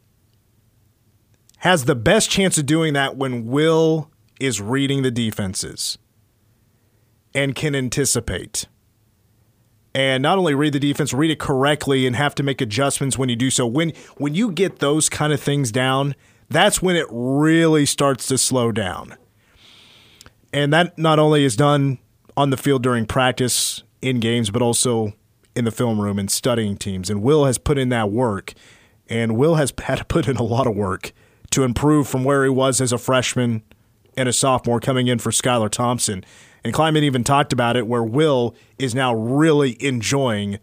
has 1.59 1.85
the 1.85 1.95
best 1.95 2.31
chance 2.31 2.59
of 2.59 2.67
doing 2.67 2.95
that 2.95 3.17
when 3.17 3.47
Will 3.47 4.11
is 4.41 4.61
reading 4.61 5.03
the 5.03 5.11
defenses 5.11 5.99
and 7.35 7.55
can 7.55 7.75
anticipate. 7.75 8.67
And 9.95 10.23
not 10.23 10.39
only 10.39 10.55
read 10.55 10.73
the 10.73 10.81
defense, 10.81 11.13
read 11.13 11.31
it 11.31 11.39
correctly 11.39 12.07
and 12.07 12.17
have 12.17 12.35
to 12.37 12.43
make 12.43 12.61
adjustments 12.61 13.19
when 13.19 13.29
you 13.29 13.37
do 13.37 13.51
so. 13.51 13.67
When 13.67 13.93
when 14.17 14.35
you 14.35 14.53
get 14.53 14.79
those 14.79 15.09
kind 15.09 15.33
of 15.33 15.41
things 15.41 15.73
down, 15.73 16.15
that's 16.49 16.81
when 16.81 16.97
it 16.97 17.07
really 17.11 17.87
starts 17.87 18.27
to 18.29 18.39
slow 18.39 18.73
down. 18.73 19.17
And 20.53 20.73
that 20.73 20.97
not 20.97 21.19
only 21.19 21.45
is 21.45 21.57
done 21.57 21.99
on 22.37 22.51
the 22.51 22.57
field 22.57 22.83
during 22.83 23.07
practice 23.07 23.83
in 24.01 24.21
games, 24.21 24.51
but 24.51 24.63
also 24.63 25.13
in 25.55 25.65
the 25.65 25.71
film 25.71 26.01
room 26.01 26.19
and 26.19 26.31
studying 26.31 26.77
teams. 26.77 27.11
And 27.11 27.23
Will 27.23 27.45
has 27.45 27.59
put 27.59 27.79
in 27.79 27.89
that 27.91 28.11
work. 28.11 28.55
And 29.09 29.37
Will 29.37 29.57
has 29.57 29.73
had 29.83 29.99
to 29.99 30.05
put 30.05 30.29
in 30.29 30.37
a 30.37 30.43
lot 30.43 30.67
of 30.67 30.77
work 30.77 31.13
to 31.51 31.65
improve 31.65 32.09
from 32.09 32.25
where 32.25 32.45
he 32.45 32.51
was 32.51 32.81
as 32.81 32.93
a 32.93 32.99
freshman 32.99 33.63
and 34.17 34.29
a 34.29 34.33
sophomore 34.33 34.81
coming 34.81 35.09
in 35.09 35.19
for 35.19 35.31
Skylar 35.31 35.71
Thompson. 35.71 36.25
And 36.63 36.75
Klieman 36.75 37.03
even 37.03 37.25
talked 37.25 37.53
about 37.53 37.77
it 37.77 37.87
where 37.87 38.05
Will 38.05 38.55
is 38.79 38.95
now 38.95 39.15
really 39.15 39.77
enjoying 39.85 40.59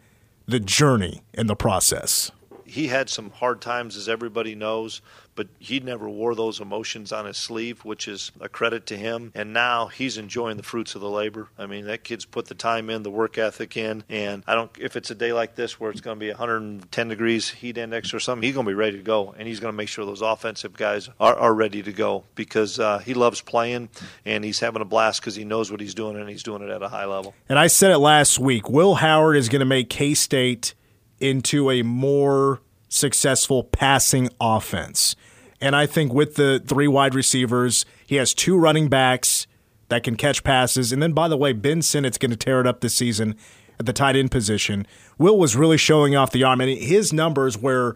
the 0.46 0.60
journey 0.60 1.22
and 1.34 1.50
the 1.50 1.56
process. 1.56 2.32
He 2.77 2.89
had 2.89 3.10
some 3.10 3.31
hard 3.31 3.60
times, 3.60 3.98
as 3.98 4.07
everybody 4.07 4.53
knows, 4.53 5.01
but 5.34 5.48
he 5.57 5.79
never 5.79 6.07
wore 6.07 6.36
those 6.36 6.60
emotions 6.60 7.12
on 7.12 7.25
his 7.25 7.36
sleeve, 7.36 7.84
which 7.84 8.07
is 8.07 8.31
a 8.39 8.48
credit 8.48 8.86
to 8.86 8.96
him. 8.96 9.31
And 9.34 9.51
now 9.51 9.88
he's 9.88 10.15
enjoying 10.15 10.57
the 10.57 10.63
fruits 10.63 10.93
of 10.93 11.01
the 11.01 11.10
labor. 11.10 11.48
I 11.57 11.65
mean, 11.65 11.86
that 11.86 12.03
kid's 12.03 12.24
put 12.24 12.46
the 12.46 12.53
time 12.53 12.91
in, 12.91 13.01
the 13.01 13.10
work 13.10 13.39
ethic 13.39 13.77
in, 13.77 14.03
and 14.10 14.43
I 14.46 14.53
don't. 14.53 14.69
If 14.79 14.96
it's 14.96 15.10
a 15.10 15.15
day 15.15 15.34
like 15.34 15.55
this 15.55 15.79
where 15.79 15.89
it's 15.89 16.01
going 16.01 16.17
to 16.17 16.24
be 16.24 16.29
110 16.29 17.07
degrees 17.07 17.50
heat 17.50 17.79
index 17.79 18.13
or 18.13 18.19
something, 18.19 18.43
he's 18.43 18.53
going 18.53 18.67
to 18.67 18.69
be 18.69 18.75
ready 18.75 18.98
to 18.98 19.03
go, 19.03 19.34
and 19.36 19.48
he's 19.48 19.60
going 19.60 19.74
to 19.74 19.75
make 19.75 19.89
sure 19.89 20.05
those 20.05 20.22
offensive 20.22 20.74
guys 20.74 21.10
are, 21.19 21.36
are 21.36 21.55
ready 21.55 21.81
to 21.81 21.91
go 21.91 22.25
because 22.36 22.79
uh, 22.79 23.00
he 23.00 23.15
loves 23.15 23.41
playing 23.41 23.89
and 24.24 24.43
he's 24.43 24.60
having 24.60 24.84
a 24.84 24.86
blast 24.86 25.19
because 25.22 25.36
he 25.36 25.46
knows 25.46 25.72
what 25.72 25.81
he's 25.81 25.96
doing 25.96 26.15
and 26.15 26.29
he's 26.29 26.43
doing 26.43 26.62
it 26.62 26.69
at 26.69 26.84
a 26.84 26.89
high 26.89 27.05
level. 27.05 27.34
And 27.50 27.57
I 27.57 27.65
said 27.65 27.89
it 27.89 27.98
last 27.98 28.38
week. 28.38 28.69
Will 28.69 28.93
Howard 28.93 29.36
is 29.36 29.50
going 29.50 29.62
to 29.62 29.65
make 29.65 29.89
K 29.89 30.13
State 30.13 30.75
into 31.19 31.72
a 31.72 31.81
more 31.81 32.62
successful 32.89 33.63
passing 33.63 34.29
offense. 34.39 35.15
And 35.60 35.75
I 35.75 35.86
think 35.86 36.13
with 36.13 36.36
the 36.36 36.62
three 36.65 36.88
wide 36.88 37.15
receivers, 37.15 37.86
he 38.06 38.15
has 38.15 38.34
two 38.34 38.58
running 38.58 38.89
backs 38.89 39.48
that 39.89 40.03
can 40.03 40.15
catch 40.15 40.44
passes. 40.44 40.91
And 40.91 41.01
then, 41.01 41.13
by 41.13 41.27
the 41.27 41.38
way, 41.38 41.53
Ben 41.53 41.79
Sinnott's 41.79 42.17
going 42.17 42.32
to 42.32 42.38
tear 42.38 42.60
it 42.60 42.67
up 42.67 42.82
this 42.82 42.94
season 42.94 43.36
at 43.79 43.86
the 43.86 43.94
tight 43.94 44.15
end 44.15 44.32
position. 44.32 44.86
Will 45.17 45.38
was 45.38 45.56
really 45.56 45.77
showing 45.77 46.15
off 46.15 46.32
the 46.32 46.44
arm, 46.44 46.62
and 46.62 46.77
his 46.77 47.13
numbers 47.13 47.58
were 47.58 47.96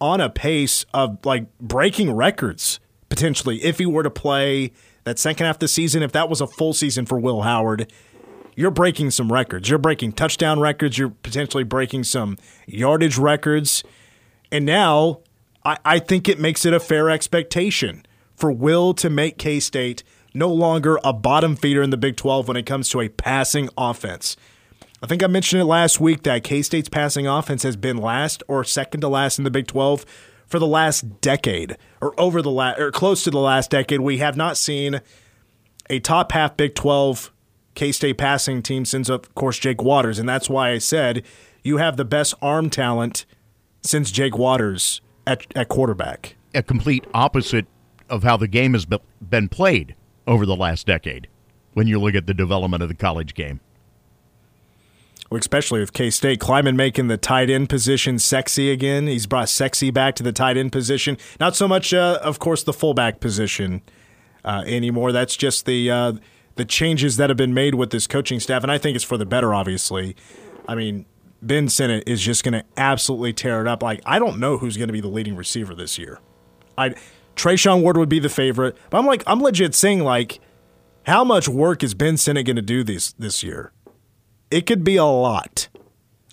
on 0.00 0.20
a 0.20 0.28
pace 0.28 0.84
of 0.92 1.24
like 1.24 1.46
breaking 1.58 2.12
records 2.12 2.80
potentially 3.08 3.62
if 3.62 3.78
he 3.78 3.86
were 3.86 4.02
to 4.02 4.10
play 4.10 4.72
that 5.04 5.18
second 5.18 5.46
half 5.46 5.56
of 5.56 5.60
the 5.60 5.68
season. 5.68 6.02
If 6.02 6.12
that 6.12 6.28
was 6.28 6.40
a 6.40 6.46
full 6.46 6.72
season 6.72 7.06
for 7.06 7.18
Will 7.18 7.42
Howard, 7.42 7.90
you're 8.54 8.70
breaking 8.70 9.10
some 9.10 9.32
records. 9.32 9.68
You're 9.68 9.78
breaking 9.78 10.12
touchdown 10.12 10.60
records. 10.60 10.98
You're 10.98 11.10
potentially 11.10 11.64
breaking 11.64 12.04
some 12.04 12.36
yardage 12.66 13.18
records. 13.18 13.84
And 14.50 14.64
now 14.64 15.20
I, 15.64 15.78
I 15.84 15.98
think 15.98 16.28
it 16.28 16.38
makes 16.38 16.64
it 16.64 16.72
a 16.72 16.80
fair 16.80 17.10
expectation 17.10 18.04
for 18.34 18.52
Will 18.52 18.94
to 18.94 19.10
make 19.10 19.38
K 19.38 19.60
State 19.60 20.02
no 20.34 20.48
longer 20.48 20.98
a 21.02 21.12
bottom 21.12 21.56
feeder 21.56 21.82
in 21.82 21.90
the 21.90 21.96
Big 21.96 22.16
12 22.16 22.48
when 22.48 22.56
it 22.56 22.66
comes 22.66 22.90
to 22.90 23.00
a 23.00 23.08
passing 23.08 23.68
offense. 23.78 24.36
I 25.02 25.06
think 25.06 25.22
I 25.22 25.26
mentioned 25.26 25.62
it 25.62 25.66
last 25.66 26.00
week 26.00 26.22
that 26.22 26.44
K 26.44 26.62
State's 26.62 26.88
passing 26.88 27.26
offense 27.26 27.62
has 27.62 27.76
been 27.76 27.96
last 27.96 28.42
or 28.48 28.64
second 28.64 29.00
to 29.00 29.08
last 29.08 29.38
in 29.38 29.44
the 29.44 29.50
Big 29.50 29.66
12 29.66 30.04
for 30.46 30.58
the 30.58 30.66
last 30.66 31.20
decade, 31.20 31.76
or 32.00 32.18
over 32.20 32.40
the 32.40 32.50
last, 32.50 32.78
or 32.78 32.92
close 32.92 33.24
to 33.24 33.30
the 33.30 33.38
last 33.38 33.70
decade. 33.70 34.00
We 34.00 34.18
have 34.18 34.36
not 34.36 34.56
seen 34.56 35.00
a 35.90 35.98
top 36.00 36.32
half 36.32 36.56
Big 36.56 36.74
12 36.74 37.32
K 37.74 37.92
State 37.92 38.18
passing 38.18 38.62
team 38.62 38.84
since, 38.84 39.08
of 39.08 39.34
course, 39.34 39.58
Jake 39.58 39.82
Waters. 39.82 40.18
And 40.18 40.28
that's 40.28 40.48
why 40.48 40.70
I 40.70 40.78
said 40.78 41.24
you 41.62 41.78
have 41.78 41.96
the 41.96 42.04
best 42.04 42.34
arm 42.40 42.70
talent 42.70 43.26
since 43.86 44.10
Jake 44.10 44.36
Waters 44.36 45.00
at, 45.26 45.46
at 45.56 45.68
quarterback. 45.68 46.36
A 46.54 46.62
complete 46.62 47.04
opposite 47.14 47.66
of 48.08 48.22
how 48.22 48.36
the 48.36 48.48
game 48.48 48.72
has 48.72 48.86
been 48.86 49.48
played 49.48 49.94
over 50.26 50.46
the 50.46 50.56
last 50.56 50.86
decade 50.86 51.28
when 51.74 51.86
you 51.86 52.00
look 52.00 52.14
at 52.14 52.26
the 52.26 52.34
development 52.34 52.82
of 52.82 52.88
the 52.88 52.94
college 52.94 53.34
game. 53.34 53.60
Especially 55.30 55.80
with 55.80 55.92
K 55.92 56.10
State, 56.10 56.38
Klieman 56.38 56.76
making 56.76 57.08
the 57.08 57.16
tight 57.16 57.50
end 57.50 57.68
position 57.68 58.18
sexy 58.18 58.70
again. 58.70 59.08
He's 59.08 59.26
brought 59.26 59.48
sexy 59.48 59.90
back 59.90 60.14
to 60.16 60.22
the 60.22 60.32
tight 60.32 60.56
end 60.56 60.70
position. 60.70 61.18
Not 61.40 61.56
so 61.56 61.66
much, 61.66 61.92
uh, 61.92 62.20
of 62.22 62.38
course, 62.38 62.62
the 62.62 62.72
fullback 62.72 63.18
position 63.18 63.82
uh, 64.44 64.62
anymore. 64.66 65.10
That's 65.10 65.36
just 65.36 65.66
the 65.66 65.90
uh, 65.90 66.12
the 66.54 66.64
changes 66.64 67.16
that 67.16 67.28
have 67.28 67.36
been 67.36 67.52
made 67.52 67.74
with 67.74 67.90
this 67.90 68.06
coaching 68.06 68.38
staff, 68.38 68.62
and 68.62 68.70
I 68.70 68.78
think 68.78 68.94
it's 68.94 69.04
for 69.04 69.18
the 69.18 69.26
better. 69.26 69.52
Obviously, 69.52 70.14
I 70.68 70.76
mean, 70.76 71.06
Ben 71.42 71.68
Sinnott 71.68 72.04
is 72.06 72.22
just 72.22 72.44
going 72.44 72.54
to 72.54 72.64
absolutely 72.76 73.32
tear 73.32 73.60
it 73.60 73.68
up. 73.68 73.82
Like 73.82 74.00
I 74.06 74.18
don't 74.18 74.38
know 74.38 74.58
who's 74.58 74.76
going 74.76 74.88
to 74.88 74.92
be 74.92 75.00
the 75.00 75.08
leading 75.08 75.36
receiver 75.36 75.74
this 75.74 75.98
year. 75.98 76.18
I 76.76 76.94
Treshaun 77.36 77.82
Ward 77.82 77.96
would 77.96 78.08
be 78.08 78.18
the 78.18 78.28
favorite, 78.28 78.76
but 78.90 78.98
I'm 78.98 79.06
like 79.06 79.22
I'm 79.26 79.40
legit 79.40 79.74
saying 79.74 80.00
like, 80.00 80.40
how 81.06 81.24
much 81.24 81.48
work 81.48 81.82
is 81.82 81.94
Ben 81.94 82.16
Sinnott 82.16 82.46
going 82.46 82.56
to 82.56 82.62
do 82.62 82.82
this 82.82 83.12
this 83.12 83.42
year? 83.42 83.72
It 84.50 84.66
could 84.66 84.84
be 84.84 84.96
a 84.96 85.04
lot. 85.04 85.68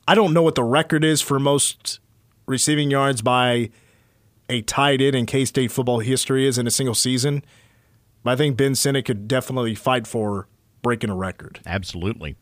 I 0.08 0.16
don't 0.16 0.34
know 0.34 0.42
what 0.42 0.56
the 0.56 0.64
record 0.64 1.04
is 1.04 1.22
for 1.22 1.40
most 1.40 2.00
receiving 2.46 2.92
yards 2.92 3.22
by 3.22 3.70
a 4.50 4.62
tight 4.62 5.02
end 5.02 5.16
in 5.16 5.26
K 5.26 5.46
State 5.46 5.72
football 5.72 6.00
history 6.00 6.46
is 6.46 6.58
in 6.58 6.68
a 6.68 6.72
single 6.72 6.96
season. 6.96 7.44
But 8.24 8.32
I 8.32 8.36
think 8.36 8.58
Ben 8.58 8.76
Sinnott 8.76 9.06
could 9.06 9.28
definitely 9.28 9.76
fight 9.76 10.08
for 10.08 10.48
breaking 10.82 11.10
a 11.10 11.16
record. 11.16 11.60
Absolutely. 11.66 12.36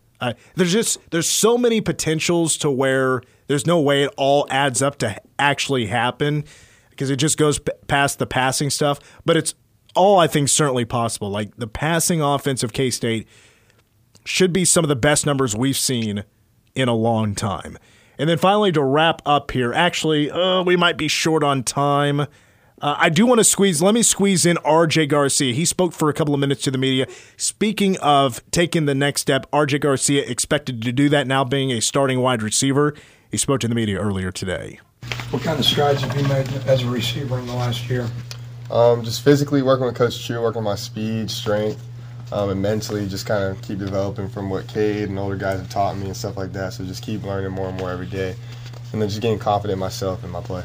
There's 0.56 0.72
just 0.72 1.00
there's 1.12 1.30
so 1.30 1.58
many 1.58 1.82
potentials 1.82 2.58
to 2.58 2.70
where 2.70 3.22
there's 3.48 3.66
no 3.66 3.80
way 3.82 4.04
it 4.04 4.14
all 4.18 4.48
adds 4.50 4.82
up 4.82 4.98
to 5.00 5.20
actually 5.40 5.88
happen 5.88 6.46
because 6.92 7.10
it 7.10 7.16
just 7.18 7.38
goes 7.38 7.60
p- 7.60 7.72
past 7.88 8.20
the 8.20 8.28
passing 8.28 8.70
stuff. 8.70 9.00
But 9.26 9.38
it's 9.38 9.56
all 9.96 10.20
I 10.20 10.28
think 10.28 10.50
certainly 10.50 10.86
possible. 10.86 11.30
Like 11.30 11.58
the 11.58 11.68
passing 11.68 12.22
offense 12.22 12.64
of 12.64 12.74
K 12.74 12.90
State 12.90 13.28
should 14.26 14.54
be 14.54 14.66
some 14.66 14.86
of 14.86 14.90
the 14.90 14.96
best 14.96 15.26
numbers 15.26 15.56
we've 15.56 15.78
seen 15.78 16.24
in 16.76 16.88
a 16.88 16.96
long 16.96 17.36
time. 17.36 17.78
And 18.18 18.30
then 18.30 18.38
finally 18.38 18.72
to 18.74 18.84
wrap 18.84 19.22
up 19.26 19.50
here, 19.52 19.74
actually, 19.74 20.30
uh, 20.30 20.62
we 20.62 20.76
might 20.76 20.98
be 20.98 21.08
short 21.08 21.44
on 21.44 21.64
time. 21.64 22.28
Uh, 22.82 22.96
I 22.98 23.10
do 23.10 23.28
want 23.28 23.38
to 23.38 23.44
squeeze, 23.44 23.80
let 23.80 23.94
me 23.94 24.02
squeeze 24.02 24.44
in 24.44 24.58
RJ 24.58 25.08
Garcia. 25.08 25.54
He 25.54 25.66
spoke 25.66 25.94
for 25.94 26.10
a 26.10 26.14
couple 26.14 26.34
of 26.34 26.40
minutes 26.40 26.64
to 26.64 26.72
the 26.72 26.80
media. 26.80 27.06
Speaking 27.38 27.96
of 28.00 28.42
taking 28.50 28.86
the 28.86 28.96
next 28.96 29.22
step, 29.22 29.50
RJ 29.52 29.82
Garcia 29.82 30.24
expected 30.24 30.82
to 30.82 30.92
do 30.92 31.08
that 31.10 31.28
now 31.28 31.44
being 31.44 31.72
a 31.72 31.80
starting 31.80 32.22
wide 32.22 32.42
receiver. 32.42 32.96
He 33.30 33.38
spoke 33.38 33.60
to 33.60 33.68
the 33.68 33.76
media 33.76 34.00
earlier 34.00 34.32
today. 34.32 34.80
What 35.30 35.44
kind 35.44 35.60
of 35.60 35.66
strides 35.66 36.02
have 36.02 36.18
you 36.18 36.28
made 36.28 36.48
as 36.66 36.82
a 36.82 36.88
receiver 36.88 37.38
in 37.38 37.46
the 37.46 37.54
last 37.54 37.88
year? 37.88 38.10
Um, 38.72 39.04
just 39.04 39.24
physically 39.24 39.62
working 39.62 39.86
with 39.86 39.96
Coach 39.96 40.20
Chew, 40.20 40.42
working 40.42 40.60
on 40.60 40.64
my 40.64 40.76
speed, 40.76 41.30
strength, 41.30 41.84
um, 42.32 42.50
and 42.50 42.64
mentally 42.64 43.08
just 43.08 43.28
kind 43.28 43.44
of 43.44 43.62
keep 43.62 43.78
developing 43.78 44.28
from 44.28 44.50
what 44.50 44.68
Cade 44.68 45.08
and 45.08 45.20
older 45.20 45.36
guys 45.36 45.60
have 45.60 45.70
taught 45.70 45.98
me 45.98 46.08
and 46.08 46.18
stuff 46.18 46.36
like 46.36 46.52
that. 46.54 46.74
So 46.74 46.84
just 46.84 47.04
keep 47.04 47.22
learning 47.24 47.52
more 47.52 47.70
and 47.70 47.78
more 47.78 47.92
every 47.92 48.08
day. 48.08 48.36
And 48.92 49.00
then 49.00 49.08
just 49.08 49.22
getting 49.22 49.38
confident 49.38 49.74
in 49.74 49.80
myself 49.80 50.24
and 50.24 50.32
my 50.32 50.42
play. 50.42 50.64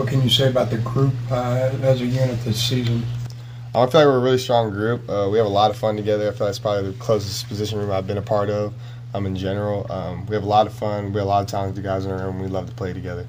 What 0.00 0.08
can 0.08 0.22
you 0.22 0.30
say 0.30 0.48
about 0.48 0.70
the 0.70 0.78
group 0.78 1.12
uh, 1.30 1.70
as 1.82 2.00
a 2.00 2.06
unit 2.06 2.42
this 2.42 2.58
season? 2.58 3.04
I 3.74 3.84
feel 3.84 4.00
like 4.00 4.06
we're 4.06 4.16
a 4.16 4.20
really 4.20 4.38
strong 4.38 4.70
group. 4.70 5.06
Uh, 5.06 5.28
we 5.30 5.36
have 5.36 5.46
a 5.46 5.50
lot 5.50 5.70
of 5.70 5.76
fun 5.76 5.94
together. 5.94 6.26
I 6.26 6.30
feel 6.30 6.46
like 6.46 6.52
it's 6.52 6.58
probably 6.58 6.90
the 6.90 6.98
closest 6.98 7.48
position 7.48 7.78
room 7.78 7.90
I've 7.90 8.06
been 8.06 8.16
a 8.16 8.22
part 8.22 8.48
of 8.48 8.72
um, 9.12 9.26
in 9.26 9.36
general. 9.36 9.92
Um, 9.92 10.24
we 10.24 10.34
have 10.36 10.42
a 10.42 10.48
lot 10.48 10.66
of 10.66 10.72
fun. 10.72 11.12
We 11.12 11.18
have 11.18 11.26
a 11.26 11.28
lot 11.28 11.42
of 11.42 11.48
talented 11.48 11.84
guys 11.84 12.06
in 12.06 12.12
our 12.12 12.28
room. 12.28 12.40
We 12.40 12.46
love 12.46 12.66
to 12.66 12.74
play 12.74 12.94
together. 12.94 13.26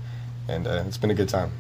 And 0.47 0.65
uh, 0.65 0.85
it's 0.87 0.97
been 0.97 1.11
a 1.11 1.13
good 1.13 1.27
time. 1.27 1.51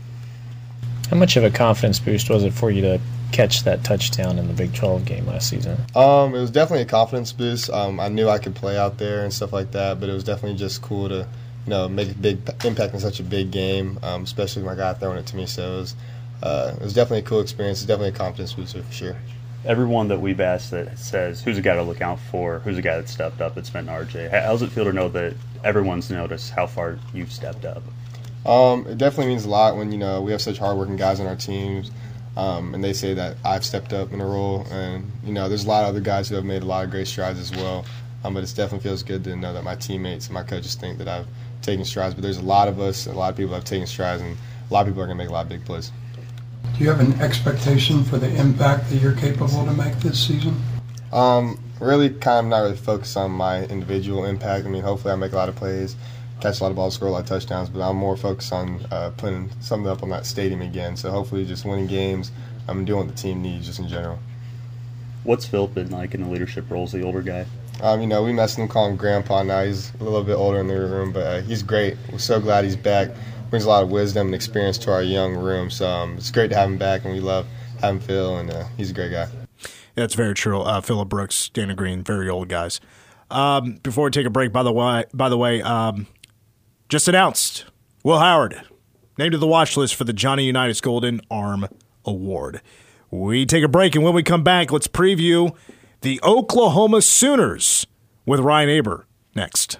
How 1.09 1.17
much 1.17 1.35
of 1.35 1.43
a 1.43 1.51
confidence 1.51 1.99
boost 1.99 2.29
was 2.29 2.45
it 2.45 2.53
for 2.53 2.71
you 2.71 2.81
to 2.81 3.01
catch 3.33 3.65
that 3.65 3.83
touchdown 3.83 4.39
in 4.39 4.47
the 4.47 4.53
Big 4.53 4.73
12 4.73 5.03
game 5.03 5.27
last 5.27 5.49
season? 5.49 5.77
Um, 5.93 6.33
it 6.33 6.39
was 6.39 6.51
definitely 6.51 6.83
a 6.83 6.89
confidence 6.89 7.33
boost. 7.33 7.69
Um, 7.69 7.99
I 7.99 8.07
knew 8.07 8.29
I 8.29 8.37
could 8.37 8.55
play 8.55 8.77
out 8.77 8.97
there 8.97 9.25
and 9.25 9.33
stuff 9.33 9.51
like 9.51 9.71
that, 9.71 9.99
but 9.99 10.07
it 10.07 10.13
was 10.13 10.23
definitely 10.23 10.57
just 10.57 10.81
cool 10.81 11.09
to– 11.09 11.27
you 11.65 11.69
know, 11.69 11.87
make 11.87 12.11
a 12.11 12.15
big 12.15 12.39
impact 12.65 12.93
in 12.93 12.99
such 12.99 13.19
a 13.19 13.23
big 13.23 13.51
game, 13.51 13.99
um, 14.03 14.23
especially 14.23 14.63
my 14.63 14.75
guy 14.75 14.93
throwing 14.93 15.17
it 15.17 15.25
to 15.27 15.35
me. 15.35 15.45
So 15.45 15.73
it 15.73 15.77
was, 15.77 15.95
uh, 16.43 16.73
it 16.75 16.83
was 16.83 16.93
definitely 16.93 17.19
a 17.19 17.23
cool 17.23 17.41
experience. 17.41 17.79
It's 17.79 17.87
definitely 17.87 18.09
a 18.09 18.17
confidence 18.17 18.53
booster 18.53 18.81
for 18.81 18.91
sure. 18.91 19.15
Everyone 19.63 20.07
that 20.07 20.19
we've 20.19 20.39
asked 20.39 20.71
that 20.71 20.97
says 20.97 21.41
who's 21.41 21.59
a 21.59 21.61
guy 21.61 21.75
to 21.75 21.83
look 21.83 22.01
out 22.01 22.19
for, 22.19 22.59
who's 22.59 22.79
a 22.79 22.81
guy 22.81 22.97
that 22.97 23.07
stepped 23.07 23.41
up, 23.41 23.57
it's 23.57 23.69
been 23.69 23.85
RJ. 23.85 24.31
How 24.31 24.51
does 24.51 24.63
it 24.63 24.71
feel 24.71 24.85
to 24.85 24.93
know 24.93 25.07
that 25.09 25.35
everyone's 25.63 26.09
noticed 26.09 26.51
how 26.51 26.65
far 26.65 26.97
you've 27.13 27.31
stepped 27.31 27.65
up? 27.65 27.83
Um, 28.43 28.87
it 28.87 28.97
definitely 28.97 29.27
means 29.27 29.45
a 29.45 29.49
lot 29.49 29.77
when 29.77 29.91
you 29.91 29.99
know 29.99 30.21
we 30.21 30.31
have 30.31 30.41
such 30.41 30.57
hardworking 30.57 30.95
guys 30.95 31.19
on 31.19 31.27
our 31.27 31.35
teams, 31.35 31.91
um, 32.35 32.73
and 32.73 32.83
they 32.83 32.93
say 32.93 33.13
that 33.13 33.37
I've 33.45 33.63
stepped 33.63 33.93
up 33.93 34.13
in 34.13 34.19
a 34.19 34.25
role. 34.25 34.65
And 34.71 35.11
you 35.23 35.31
know, 35.31 35.47
there's 35.47 35.65
a 35.65 35.67
lot 35.67 35.83
of 35.83 35.89
other 35.89 35.99
guys 35.99 36.27
who 36.27 36.33
have 36.35 36.45
made 36.45 36.63
a 36.63 36.65
lot 36.65 36.83
of 36.83 36.89
great 36.89 37.07
strides 37.07 37.39
as 37.39 37.51
well. 37.51 37.85
Um, 38.23 38.33
but 38.33 38.43
it 38.43 38.53
definitely 38.55 38.87
feels 38.87 39.03
good 39.03 39.23
to 39.23 39.35
know 39.35 39.53
that 39.53 39.63
my 39.63 39.75
teammates 39.75 40.27
and 40.27 40.33
my 40.33 40.43
coaches 40.43 40.75
think 40.75 40.99
that 40.99 41.07
I've 41.07 41.27
taking 41.61 41.85
strides, 41.85 42.13
but 42.15 42.23
there's 42.23 42.37
a 42.37 42.43
lot 42.43 42.67
of 42.67 42.79
us, 42.79 43.07
a 43.07 43.13
lot 43.13 43.29
of 43.29 43.37
people 43.37 43.53
have 43.53 43.63
taken 43.63 43.87
strides, 43.87 44.21
and 44.21 44.37
a 44.69 44.73
lot 44.73 44.81
of 44.81 44.87
people 44.87 45.01
are 45.01 45.05
going 45.05 45.17
to 45.17 45.23
make 45.23 45.29
a 45.29 45.33
lot 45.33 45.43
of 45.43 45.49
big 45.49 45.63
plays. 45.65 45.91
Do 46.77 46.83
you 46.83 46.89
have 46.89 46.99
an 46.99 47.19
expectation 47.21 48.03
for 48.03 48.17
the 48.17 48.33
impact 48.35 48.89
that 48.89 48.97
you're 48.97 49.15
capable 49.15 49.65
to 49.65 49.73
make 49.73 49.95
this 49.99 50.27
season? 50.27 50.61
Um, 51.11 51.59
really, 51.79 52.09
kind 52.09 52.45
of 52.45 52.49
not 52.49 52.59
really 52.59 52.77
focused 52.77 53.17
on 53.17 53.31
my 53.31 53.65
individual 53.65 54.25
impact. 54.25 54.65
I 54.65 54.69
mean, 54.69 54.83
hopefully, 54.83 55.13
I 55.13 55.15
make 55.15 55.33
a 55.33 55.35
lot 55.35 55.49
of 55.49 55.55
plays, 55.55 55.95
catch 56.39 56.59
a 56.59 56.63
lot 56.63 56.69
of 56.69 56.75
balls, 56.75 56.95
score 56.95 57.09
a 57.09 57.11
lot 57.11 57.21
of 57.23 57.27
touchdowns, 57.27 57.69
but 57.69 57.81
I'm 57.81 57.97
more 57.97 58.15
focused 58.15 58.53
on 58.53 58.85
uh, 58.91 59.11
putting 59.17 59.49
something 59.59 59.89
up 59.89 60.03
on 60.03 60.09
that 60.09 60.25
stadium 60.25 60.61
again. 60.61 60.95
So 60.95 61.11
hopefully, 61.11 61.45
just 61.45 61.65
winning 61.65 61.87
games. 61.87 62.31
I'm 62.67 62.85
doing 62.85 63.07
what 63.07 63.15
the 63.15 63.21
team 63.21 63.41
needs, 63.41 63.65
just 63.65 63.79
in 63.79 63.87
general. 63.87 64.19
What's 65.23 65.45
Phil 65.45 65.67
been 65.67 65.91
like 65.91 66.13
in 66.13 66.23
the 66.23 66.29
leadership 66.29 66.69
roles, 66.69 66.91
the 66.91 67.03
older 67.03 67.21
guy? 67.21 67.45
Um, 67.81 68.01
you 68.01 68.07
know, 68.07 68.23
we 68.23 68.33
mess 68.33 68.57
with 68.57 68.63
him, 68.63 68.67
call 68.67 68.87
him 68.87 68.95
Grandpa 68.95 69.43
now. 69.43 69.63
He's 69.63 69.93
a 69.99 70.03
little 70.03 70.23
bit 70.23 70.33
older 70.33 70.59
in 70.59 70.67
the 70.67 70.75
room, 70.75 71.11
but 71.11 71.25
uh, 71.25 71.41
he's 71.41 71.63
great. 71.63 71.97
We're 72.11 72.19
so 72.19 72.39
glad 72.39 72.63
he's 72.63 72.75
back. 72.75 73.09
Brings 73.49 73.65
a 73.65 73.69
lot 73.69 73.83
of 73.83 73.89
wisdom 73.89 74.27
and 74.27 74.35
experience 74.35 74.77
to 74.79 74.91
our 74.91 75.01
young 75.03 75.35
room. 75.35 75.69
So 75.69 75.87
um, 75.87 76.17
it's 76.17 76.31
great 76.31 76.49
to 76.49 76.55
have 76.55 76.69
him 76.69 76.77
back, 76.77 77.05
and 77.05 77.13
we 77.13 77.19
love 77.19 77.47
having 77.79 77.99
Phil, 77.99 78.37
and 78.37 78.51
uh, 78.51 78.65
he's 78.77 78.91
a 78.91 78.93
great 78.93 79.11
guy. 79.11 79.27
That's 79.95 80.13
very 80.13 80.33
true. 80.33 80.61
Uh, 80.61 80.81
Phillip 80.81 81.09
Brooks, 81.09 81.49
Dana 81.49 81.75
Green, 81.75 82.03
very 82.03 82.29
old 82.29 82.49
guys. 82.49 82.79
Um, 83.29 83.79
before 83.83 84.05
we 84.05 84.11
take 84.11 84.25
a 84.25 84.29
break, 84.29 84.51
by 84.51 84.63
the 84.63 84.71
way, 84.71 85.05
by 85.13 85.29
the 85.29 85.37
way, 85.37 85.61
um, 85.61 86.07
just 86.89 87.07
announced 87.07 87.65
Will 88.03 88.19
Howard 88.19 88.61
named 89.17 89.33
to 89.33 89.37
the 89.37 89.47
watch 89.47 89.75
list 89.75 89.95
for 89.95 90.03
the 90.03 90.13
Johnny 90.13 90.45
Unitas 90.45 90.81
Golden 90.81 91.21
Arm 91.29 91.67
Award. 92.05 92.61
We 93.09 93.45
take 93.45 93.63
a 93.63 93.67
break, 93.67 93.95
and 93.95 94.03
when 94.03 94.13
we 94.13 94.23
come 94.23 94.43
back, 94.43 94.71
let's 94.71 94.87
preview 94.87 95.55
the 96.01 96.19
Oklahoma 96.23 97.01
Sooners 97.01 97.85
with 98.25 98.39
Ryan 98.39 98.79
Aber 98.79 99.05
next. 99.35 99.79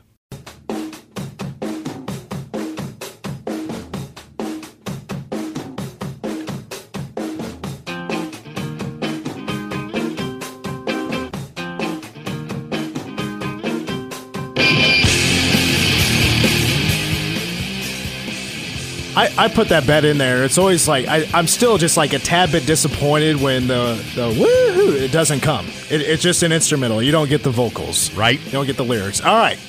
I, 19.13 19.33
I 19.37 19.47
put 19.49 19.67
that 19.69 19.85
bet 19.85 20.05
in 20.05 20.17
there. 20.17 20.45
It's 20.45 20.57
always 20.57 20.87
like 20.87 21.05
I, 21.07 21.27
I'm 21.33 21.47
still 21.47 21.77
just 21.77 21.97
like 21.97 22.13
a 22.13 22.19
tad 22.19 22.51
bit 22.51 22.65
disappointed 22.65 23.41
when 23.41 23.67
the 23.67 23.95
the 24.15 24.31
woohoo 24.31 25.01
it 25.01 25.11
doesn't 25.11 25.41
come. 25.41 25.67
It, 25.89 26.01
it's 26.01 26.23
just 26.23 26.43
an 26.43 26.53
instrumental. 26.53 27.01
You 27.03 27.11
don't 27.11 27.27
get 27.27 27.43
the 27.43 27.49
vocals, 27.49 28.13
right? 28.13 28.39
You 28.45 28.51
don't 28.51 28.65
get 28.65 28.77
the 28.77 28.85
lyrics. 28.85 29.19
All 29.19 29.35
right. 29.35 29.59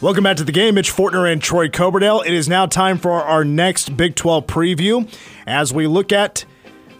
Welcome 0.00 0.24
back 0.24 0.38
to 0.38 0.44
the 0.44 0.52
game. 0.52 0.76
Mitch 0.76 0.92
Fortner 0.92 1.30
and 1.30 1.42
Troy 1.42 1.68
Coverdale. 1.68 2.22
It 2.22 2.32
is 2.32 2.48
now 2.48 2.64
time 2.66 2.96
for 2.96 3.12
our 3.12 3.44
next 3.44 3.96
Big 3.96 4.14
12 4.14 4.46
preview 4.46 5.10
as 5.46 5.72
we 5.72 5.86
look 5.86 6.12
at, 6.12 6.44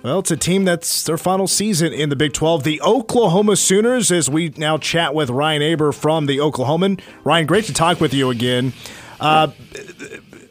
well, 0.03 0.21
it's 0.21 0.31
a 0.31 0.37
team 0.37 0.65
that's 0.65 1.03
their 1.03 1.19
final 1.19 1.47
season 1.47 1.93
in 1.93 2.09
the 2.09 2.17
Big 2.17 2.33
12, 2.33 2.63
the 2.63 2.81
Oklahoma 2.81 3.57
Sooners, 3.57 4.11
as 4.11 4.31
we 4.31 4.53
now 4.57 4.79
chat 4.79 5.15
with 5.15 5.29
Ryan 5.29 5.61
Aber 5.63 5.93
from 5.93 6.25
the 6.25 6.39
Oklahoman. 6.39 7.01
Ryan, 7.23 7.47
great 7.47 7.67
to 7.67 7.75
talk 7.75 8.01
with 8.01 8.15
you 8.15 8.31
again. 8.31 8.73
Uh, 9.21 9.49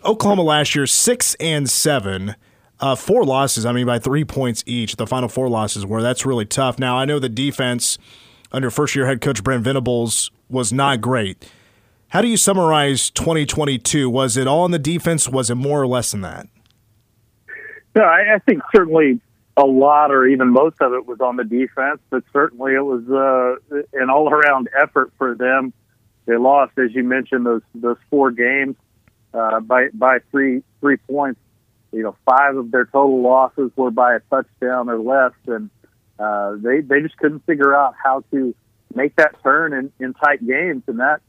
Oklahoma 0.06 0.44
last 0.44 0.76
year, 0.76 0.86
six 0.86 1.36
and 1.40 1.70
seven. 1.70 2.36
Uh, 2.80 2.94
four 2.94 3.24
losses, 3.24 3.66
I 3.66 3.72
mean, 3.72 3.86
by 3.86 4.00
three 4.00 4.26
points 4.26 4.64
each. 4.66 4.98
The 4.98 5.08
final 5.08 5.30
four 5.30 5.48
losses 5.48 5.86
were. 5.86 6.02
That's 6.02 6.26
really 6.26 6.46
tough. 6.46 6.78
Now, 6.78 6.98
I 6.98 7.06
know 7.06 7.20
the 7.20 7.30
defense 7.30 7.98
under 8.52 8.70
first 8.70 8.96
year 8.96 9.06
head 9.06 9.22
coach 9.22 9.44
Brent 9.44 9.64
Venables 9.64 10.30
was 10.50 10.74
not 10.74 11.02
great. 11.02 11.50
How 12.10 12.22
do 12.22 12.28
you 12.28 12.38
summarize 12.38 13.10
2022? 13.10 14.10
Was 14.10 14.38
it 14.38 14.48
all 14.48 14.62
on 14.62 14.72
the 14.72 14.80
defense? 14.80 15.28
Was 15.28 15.50
it 15.50 15.56
more 15.56 15.82
or 15.82 15.88
less 15.88 16.12
than 16.12 16.22
that? 16.22 16.48
No, 17.96 18.04
I, 18.04 18.36
I 18.36 18.40
think 18.40 18.62
certainly 18.74 19.22
a 19.58 19.66
lot 19.66 20.12
or 20.12 20.28
even 20.28 20.50
most 20.50 20.76
of 20.82 20.94
it 20.94 21.06
was 21.06 21.22
on 21.22 21.38
the 21.38 21.46
defense, 21.46 22.00
but 22.10 22.24
certainly 22.34 22.74
it 22.74 22.86
was 22.86 23.04
uh, 23.10 23.78
an 23.94 24.10
all 24.10 24.30
around 24.30 24.70
effort 24.78 25.12
for 25.18 25.34
them. 25.34 25.74
They 26.26 26.36
lost, 26.36 26.78
as 26.78 26.94
you 26.94 27.04
mentioned, 27.04 27.46
those 27.46 27.62
those 27.74 27.98
four 28.10 28.32
games 28.32 28.76
uh, 29.36 29.60
by 29.60 29.90
by 29.94 30.20
three 30.32 30.64
three 30.80 30.98
points. 30.98 31.40
You 31.92 32.04
know, 32.04 32.16
five 32.26 32.58
of 32.58 32.72
their 32.72 32.86
total 32.86 33.22
losses 33.22 33.72
were 33.76 33.92
by 33.92 34.16
a 34.16 34.20
touchdown 34.30 34.90
or 34.90 35.00
less, 35.00 35.34
and 35.48 35.70
uh, 36.20 36.56
they 36.58 36.82
they 36.82 37.02
just 37.02 37.18
couldn't 37.18 37.46
figure 37.46 37.76
out 37.76 37.94
how 38.02 38.24
to 38.32 38.54
make 38.94 39.16
that 39.18 39.42
turn 39.44 39.74
in, 39.74 39.92
in 40.00 40.14
tight 40.14 40.46
games, 40.46 40.84
and 40.88 41.00
that 41.00 41.22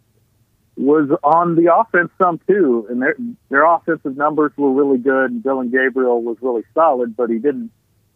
was 0.77 1.09
on 1.23 1.57
the 1.57 1.75
offense 1.75 2.11
some 2.21 2.40
too. 2.49 2.87
And 2.90 3.03
their 3.03 3.16
their 3.49 3.64
offensive 3.64 4.16
numbers 4.16 4.53
were 4.57 4.73
really 4.73 4.99
good, 4.99 5.31
and 5.31 5.42
Dillon 5.42 5.71
Gabriel 5.71 6.23
was 6.23 6.37
really 6.40 6.64
solid, 6.75 7.16
but 7.16 7.31
he 7.31 7.38
didn't 7.38 7.71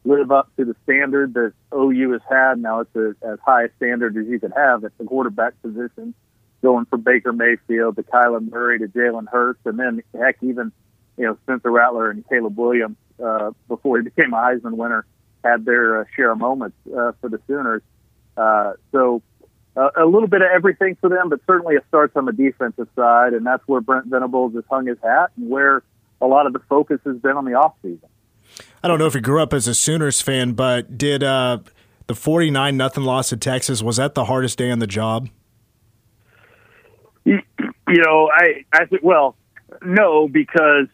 live 0.05 0.33
up 0.33 0.51
to 0.57 0.65
the 0.65 0.75
standard 0.85 1.35
that 1.35 1.53
OU 1.75 2.13
has 2.13 2.23
had. 2.29 2.59
Now 2.59 2.81
it's 2.81 2.97
a, 2.97 3.15
as 3.23 3.39
high 3.45 3.65
a 3.65 3.69
standard 3.77 4.17
as 4.17 4.27
you 4.27 4.41
could 4.41 4.53
have 4.57 4.85
at 4.85 4.97
the 4.99 5.05
quarterback 5.05 5.61
position 5.63 6.15
going 6.63 6.85
from 6.87 7.03
Baker 7.03 7.33
Mayfield 7.33 7.97
to 7.97 8.03
Kyler 8.03 8.49
Murray 8.49 8.79
to 8.79 8.89
Jalen 8.89 9.29
Hurts, 9.29 9.61
and 9.65 9.79
then 9.79 10.03
heck, 10.19 10.37
even 10.43 10.73
you 11.17 11.27
know 11.27 11.39
Spencer 11.45 11.71
Rattler 11.71 12.11
and 12.11 12.27
Caleb 12.29 12.57
Williams 12.57 12.97
uh, 13.23 13.53
before 13.69 13.99
he 13.99 14.05
became 14.05 14.33
a 14.33 14.37
Heisman 14.37 14.73
winner 14.73 15.07
had 15.45 15.65
their 15.65 16.01
uh, 16.01 16.05
share 16.15 16.33
of 16.33 16.39
moments 16.39 16.77
uh, 16.89 17.13
for 17.21 17.29
the 17.29 17.41
Sooners. 17.47 17.83
Uh, 18.37 18.75
so 18.93 19.23
uh, 19.77 19.91
a 19.97 20.05
little 20.05 20.29
bit 20.29 20.43
of 20.43 20.49
everything 20.53 20.97
for 21.01 21.09
them, 21.09 21.29
but 21.29 21.41
certainly 21.47 21.77
it 21.77 21.85
starts 21.89 22.17
on 22.17 22.25
the 22.25 22.33
defensive 22.33 22.89
side, 22.97 23.33
and 23.33 23.47
that's 23.47 23.67
where 23.67 23.81
Brent 23.81 24.07
Venables 24.07 24.55
has 24.55 24.65
hung 24.71 24.87
his 24.87 24.99
hat, 25.03 25.31
and 25.37 25.49
where 25.49 25.83
a 26.21 26.27
lot 26.27 26.47
of 26.47 26.53
the 26.53 26.59
focus 26.69 27.01
has 27.05 27.17
been 27.17 27.37
on 27.37 27.45
the 27.45 27.53
offseason. 27.53 28.09
I 28.83 28.89
don't 28.89 28.99
know 28.99 29.07
if 29.07 29.15
you 29.15 29.21
grew 29.21 29.43
up 29.43 29.53
as 29.53 29.67
a 29.69 29.75
Sooners 29.75 30.21
fan, 30.21 30.53
but 30.53 30.99
did 30.99 31.23
uh, 31.23 31.59
the 32.07 32.15
forty 32.15 32.51
nine 32.51 32.77
nothing 32.77 33.05
loss 33.05 33.29
to 33.31 33.37
Texas 33.37 33.83
was 33.83 33.97
that 33.97 34.15
the 34.15 34.25
hardest 34.25 34.59
day 34.59 34.71
on 34.71 34.81
the 34.81 34.87
job? 34.87 35.29
You, 37.25 37.41
you 37.89 38.03
know, 38.03 38.31
I 38.33 38.65
I 38.73 38.87
think 38.87 39.03
well, 39.03 39.37
no, 39.83 40.29
because 40.29 40.89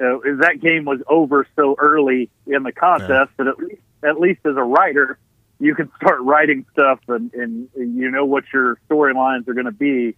uh, 0.00 0.18
that 0.40 0.58
game 0.60 0.84
was 0.84 1.00
over 1.08 1.46
so 1.56 1.76
early 1.78 2.30
in 2.46 2.62
the 2.62 2.72
contest 2.72 3.10
yeah. 3.38 3.44
that 3.44 3.46
at 3.48 3.58
least 3.58 3.82
at 4.02 4.20
least 4.20 4.40
as 4.44 4.56
a 4.56 4.62
writer, 4.62 5.18
you 5.58 5.74
can 5.74 5.90
start 5.96 6.20
writing 6.20 6.66
stuff 6.72 7.00
and, 7.08 7.32
and 7.32 7.68
you 7.74 8.10
know 8.10 8.24
what 8.24 8.44
your 8.52 8.78
storylines 8.88 9.48
are 9.48 9.54
going 9.54 9.66
to 9.66 9.72
be 9.72 10.16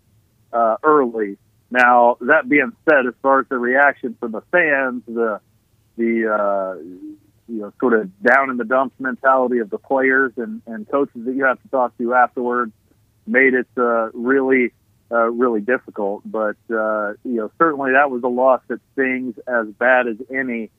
uh, 0.52 0.76
early. 0.82 1.36
Now 1.70 2.16
that 2.22 2.48
being 2.48 2.72
said, 2.88 3.06
as 3.06 3.14
far 3.22 3.40
as 3.40 3.46
the 3.48 3.58
reaction 3.58 4.16
from 4.18 4.32
the 4.32 4.42
fans, 4.50 5.02
the 5.06 5.40
the 5.96 6.32
uh, 6.32 6.80
you 7.48 7.60
know 7.60 7.72
sort 7.80 7.94
of 7.94 8.22
down 8.22 8.50
in 8.50 8.56
the 8.56 8.64
dumps 8.64 8.94
mentality 8.98 9.58
of 9.58 9.70
the 9.70 9.78
players 9.78 10.32
and, 10.36 10.62
and 10.66 10.88
coaches 10.88 11.24
that 11.24 11.34
you 11.34 11.44
have 11.44 11.60
to 11.62 11.68
talk 11.68 11.96
to 11.98 12.14
afterwards 12.14 12.72
made 13.26 13.54
it 13.54 13.68
uh, 13.76 14.10
really 14.12 14.72
uh, 15.10 15.30
really 15.30 15.60
difficult. 15.60 16.22
But 16.24 16.56
uh, 16.70 17.14
you 17.24 17.36
know, 17.36 17.50
certainly 17.58 17.92
that 17.92 18.10
was 18.10 18.22
a 18.22 18.28
loss 18.28 18.60
that 18.68 18.80
stings 18.92 19.34
as 19.46 19.66
bad 19.78 20.06
as 20.06 20.16
any 20.30 20.70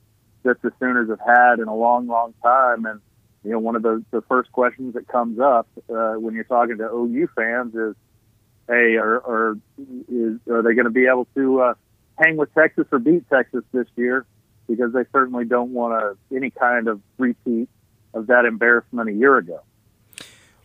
that 0.42 0.62
the 0.62 0.72
Sooners 0.80 1.10
have 1.10 1.20
had 1.20 1.58
in 1.58 1.68
a 1.68 1.74
long, 1.74 2.06
long 2.06 2.34
time. 2.42 2.86
And 2.86 3.00
you 3.44 3.52
know, 3.52 3.58
one 3.58 3.76
of 3.76 3.82
the 3.82 4.04
the 4.10 4.22
first 4.22 4.52
questions 4.52 4.94
that 4.94 5.08
comes 5.08 5.40
up 5.40 5.68
uh, 5.88 6.14
when 6.14 6.34
you're 6.34 6.44
talking 6.44 6.78
to 6.78 6.84
OU 6.84 7.28
fans 7.34 7.74
is, 7.74 7.94
"Hey, 8.68 8.96
are 8.96 9.16
are, 9.16 9.58
is, 10.08 10.38
are 10.48 10.62
they 10.62 10.74
going 10.74 10.84
to 10.84 10.90
be 10.90 11.06
able 11.06 11.26
to 11.34 11.60
uh, 11.60 11.74
hang 12.18 12.36
with 12.36 12.52
Texas 12.54 12.86
or 12.92 12.98
beat 12.98 13.28
Texas 13.28 13.64
this 13.72 13.86
year?" 13.96 14.26
Because 14.68 14.92
they 14.92 15.04
certainly 15.12 15.44
don't 15.44 15.72
want 15.72 15.94
a, 15.94 16.36
any 16.36 16.50
kind 16.50 16.86
of 16.86 17.00
repeat 17.18 17.68
of 18.14 18.28
that 18.28 18.44
embarrassment 18.44 19.08
a 19.08 19.12
year 19.12 19.36
ago. 19.36 19.62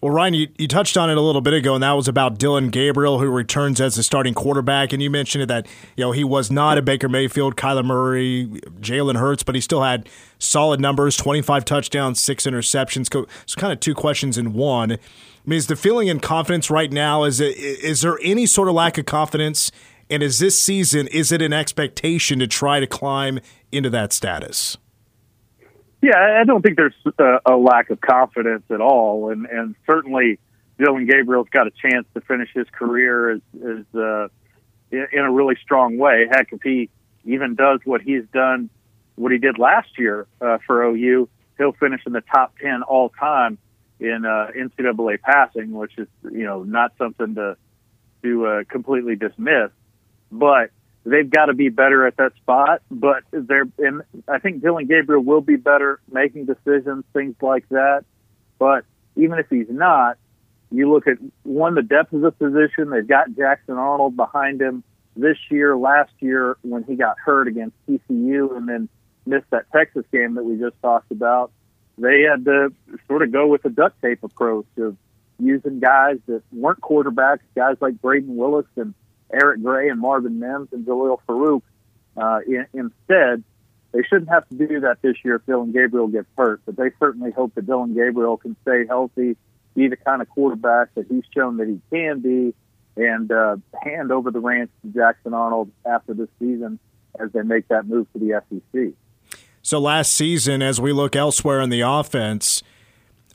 Well, 0.01 0.13
Ryan, 0.13 0.33
you, 0.35 0.47
you 0.57 0.67
touched 0.67 0.97
on 0.97 1.09
it 1.09 1.17
a 1.17 1.21
little 1.21 1.41
bit 1.41 1.53
ago, 1.53 1.73
and 1.73 1.81
that 1.81 1.93
was 1.93 2.07
about 2.07 2.37
Dillon 2.37 2.69
Gabriel, 2.69 3.19
who 3.19 3.27
returns 3.29 3.81
as 3.81 3.95
the 3.95 4.03
starting 4.03 4.33
quarterback. 4.33 4.93
And 4.93 5.01
you 5.01 5.09
mentioned 5.09 5.43
it 5.43 5.47
that 5.47 5.67
you 5.95 6.03
know 6.03 6.11
he 6.11 6.23
was 6.23 6.51
not 6.51 6.77
a 6.77 6.81
Baker 6.81 7.09
Mayfield, 7.09 7.55
Kyler 7.55 7.83
Murray, 7.83 8.47
Jalen 8.81 9.17
Hurts, 9.17 9.41
but 9.41 9.55
he 9.55 9.61
still 9.61 9.83
had 9.83 10.07
solid 10.37 10.79
numbers: 10.79 11.17
twenty-five 11.17 11.65
touchdowns, 11.65 12.21
six 12.21 12.45
interceptions. 12.45 13.11
So, 13.11 13.25
kind 13.55 13.73
of 13.73 13.79
two 13.79 13.95
questions 13.95 14.37
in 14.37 14.53
one. 14.53 14.91
I 14.91 14.97
mean, 15.45 15.57
is 15.57 15.67
the 15.67 15.75
feeling 15.75 16.09
and 16.09 16.21
confidence 16.21 16.69
right 16.69 16.91
now? 16.91 17.23
Is 17.23 17.39
it 17.39 17.57
is 17.57 18.01
there 18.01 18.19
any 18.21 18.45
sort 18.45 18.67
of 18.67 18.75
lack 18.75 18.97
of 18.97 19.05
confidence? 19.05 19.71
And 20.09 20.21
is 20.21 20.37
this 20.37 20.61
season 20.61 21.07
is 21.07 21.31
it 21.31 21.41
an 21.41 21.53
expectation 21.53 22.37
to 22.39 22.47
try 22.47 22.79
to 22.79 22.87
climb 22.87 23.39
into 23.71 23.89
that 23.91 24.13
status? 24.13 24.77
Yeah, 26.05 26.39
I 26.39 26.43
don't 26.43 26.61
think 26.61 26.77
there's 26.77 26.93
a, 27.17 27.39
a 27.47 27.57
lack 27.57 27.89
of 27.89 27.99
confidence 27.99 28.61
at 28.69 28.79
all, 28.79 29.31
and 29.31 29.47
and 29.47 29.73
certainly 29.87 30.37
Dillon 30.77 31.07
Gabriel's 31.07 31.47
got 31.49 31.65
a 31.65 31.71
chance 31.71 32.05
to 32.13 32.21
finish 32.21 32.49
his 32.53 32.67
career 32.71 33.31
as, 33.31 33.41
as 33.55 33.85
uh, 33.95 34.27
in, 34.91 35.07
in 35.11 35.19
a 35.21 35.31
really 35.31 35.55
strong 35.63 35.97
way. 35.97 36.27
Heck, 36.29 36.53
if 36.53 36.61
he 36.61 36.91
even 37.23 37.55
does 37.55 37.79
what 37.85 38.03
he's 38.03 38.21
done, 38.31 38.69
what 39.15 39.31
he 39.31 39.39
did 39.39 39.57
last 39.57 39.97
year 39.97 40.27
uh, 40.41 40.59
for 40.67 40.83
OU, 40.83 41.27
he'll 41.57 41.73
finish 41.73 42.01
in 42.05 42.13
the 42.13 42.21
top 42.21 42.53
ten 42.59 42.83
all 42.83 43.09
time 43.09 43.57
in 43.99 44.25
uh, 44.25 44.51
NCAA 44.55 45.19
passing, 45.21 45.71
which 45.71 45.97
is 45.97 46.07
you 46.23 46.43
know 46.43 46.61
not 46.61 46.91
something 46.99 47.33
to 47.33 47.57
to 48.21 48.45
uh, 48.45 48.63
completely 48.69 49.15
dismiss. 49.15 49.71
But 50.31 50.69
they've 51.05 51.29
got 51.29 51.45
to 51.45 51.53
be 51.53 51.69
better 51.69 52.05
at 52.05 52.17
that 52.17 52.35
spot. 52.35 52.81
But 52.91 53.23
they're, 53.31 53.67
and 53.79 54.01
I 54.27 54.39
think 54.39 54.61
Dillon 54.61 54.87
Gabriel 54.87 55.23
will 55.23 55.41
be 55.41 55.55
better 55.55 55.99
making 56.11 56.45
decisions, 56.45 57.05
things 57.13 57.35
like 57.41 57.67
that. 57.69 58.03
But 58.59 58.85
even 59.15 59.39
if 59.39 59.47
he's 59.49 59.69
not, 59.69 60.17
you 60.71 60.91
look 60.91 61.07
at 61.07 61.17
one, 61.43 61.75
the 61.75 61.83
depth 61.83 62.13
of 62.13 62.21
the 62.21 62.31
position. 62.31 62.89
They've 62.89 63.07
got 63.07 63.35
Jackson 63.35 63.75
Arnold 63.75 64.17
behind 64.17 64.61
him 64.61 64.83
this 65.15 65.37
year. 65.49 65.77
Last 65.77 66.11
year, 66.19 66.57
when 66.63 66.83
he 66.83 66.95
got 66.95 67.17
hurt 67.23 67.47
against 67.47 67.75
TCU 67.87 68.57
and 68.57 68.67
then 68.67 68.89
missed 69.25 69.49
that 69.51 69.71
Texas 69.71 70.05
game 70.11 70.35
that 70.35 70.43
we 70.43 70.57
just 70.57 70.75
talked 70.81 71.11
about, 71.11 71.51
they 71.97 72.23
had 72.23 72.45
to 72.45 72.73
sort 73.07 73.21
of 73.21 73.31
go 73.31 73.47
with 73.47 73.61
the 73.63 73.69
duct 73.69 74.01
tape 74.01 74.23
approach 74.23 74.65
of 74.77 74.97
using 75.39 75.79
guys 75.79 76.17
that 76.27 76.41
weren't 76.51 76.81
quarterbacks, 76.81 77.39
guys 77.55 77.77
like 77.79 77.95
Brayden 77.95 78.35
Willis 78.35 78.65
and 78.75 78.93
Eric 79.33 79.61
Gray 79.61 79.89
and 79.89 79.99
Marvin 79.99 80.39
Mims 80.39 80.69
and 80.71 80.85
Jalil 80.85 81.19
Farooq 81.27 81.61
uh, 82.17 82.39
in, 82.47 82.65
instead. 82.73 83.43
They 83.91 84.03
shouldn't 84.03 84.29
have 84.29 84.47
to 84.49 84.55
do 84.55 84.81
that 84.81 85.01
this 85.01 85.15
year 85.23 85.35
if 85.35 85.45
Dillon 85.45 85.71
Gabriel 85.71 86.07
gets 86.07 86.27
hurt, 86.37 86.61
but 86.65 86.75
they 86.75 86.91
certainly 86.99 87.31
hope 87.31 87.55
that 87.55 87.65
Dillon 87.65 87.93
Gabriel 87.93 88.35
can 88.35 88.57
stay 88.63 88.85
healthy 88.85 89.37
be 89.75 89.89
the 89.89 89.97
kind 89.97 90.21
of 90.21 90.29
quarterback 90.29 90.93
that 90.95 91.05
he's 91.07 91.23
shown 91.35 91.57
that 91.57 91.67
he 91.67 91.79
can 91.91 92.21
be, 92.21 92.53
and 92.95 93.31
uh, 93.31 93.57
hand 93.83 94.11
over 94.11 94.31
the 94.31 94.39
reins 94.39 94.69
to 94.81 94.87
Jackson 94.91 95.33
Arnold 95.33 95.69
after 95.85 96.13
this 96.13 96.29
season 96.39 96.79
as 97.19 97.31
they 97.33 97.41
make 97.41 97.67
that 97.67 97.85
move 97.85 98.07
to 98.13 98.19
the 98.19 98.41
SEC. 98.49 98.93
So 99.61 99.79
last 99.79 100.13
season, 100.13 100.61
as 100.61 100.79
we 100.79 100.93
look 100.93 101.15
elsewhere 101.15 101.59
in 101.59 101.69
the 101.69 101.81
offense, 101.81 102.63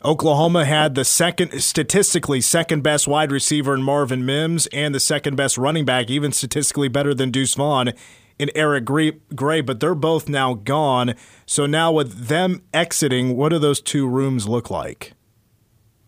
Oklahoma 0.03 0.65
had 0.65 0.95
the 0.95 1.05
second, 1.05 1.61
statistically 1.61 2.41
second 2.41 2.83
best 2.83 3.07
wide 3.07 3.31
receiver 3.31 3.75
in 3.75 3.83
Marvin 3.83 4.25
Mims 4.25 4.67
and 4.69 4.95
the 4.95 5.01
second 5.01 5.37
best 5.37 5.59
running 5.59 5.85
back, 5.85 6.09
even 6.09 6.33
statistically 6.33 6.89
better 6.89 7.13
than 7.13 7.31
Deuce 7.31 7.55
Vaughn 7.55 7.93
in 8.39 8.51
Eric 8.55 8.87
Gray, 8.87 9.61
but 9.61 9.81
they're 9.81 9.95
both 9.95 10.27
now 10.27 10.55
gone. 10.55 11.15
So 11.45 11.67
now 11.67 11.93
with 11.93 12.29
them 12.29 12.63
exiting, 12.73 13.37
what 13.37 13.51
do 13.51 13.59
those 13.59 13.83
two 13.83 14.09
rooms 14.09 14.49
look 14.49 14.71
like? 14.71 15.13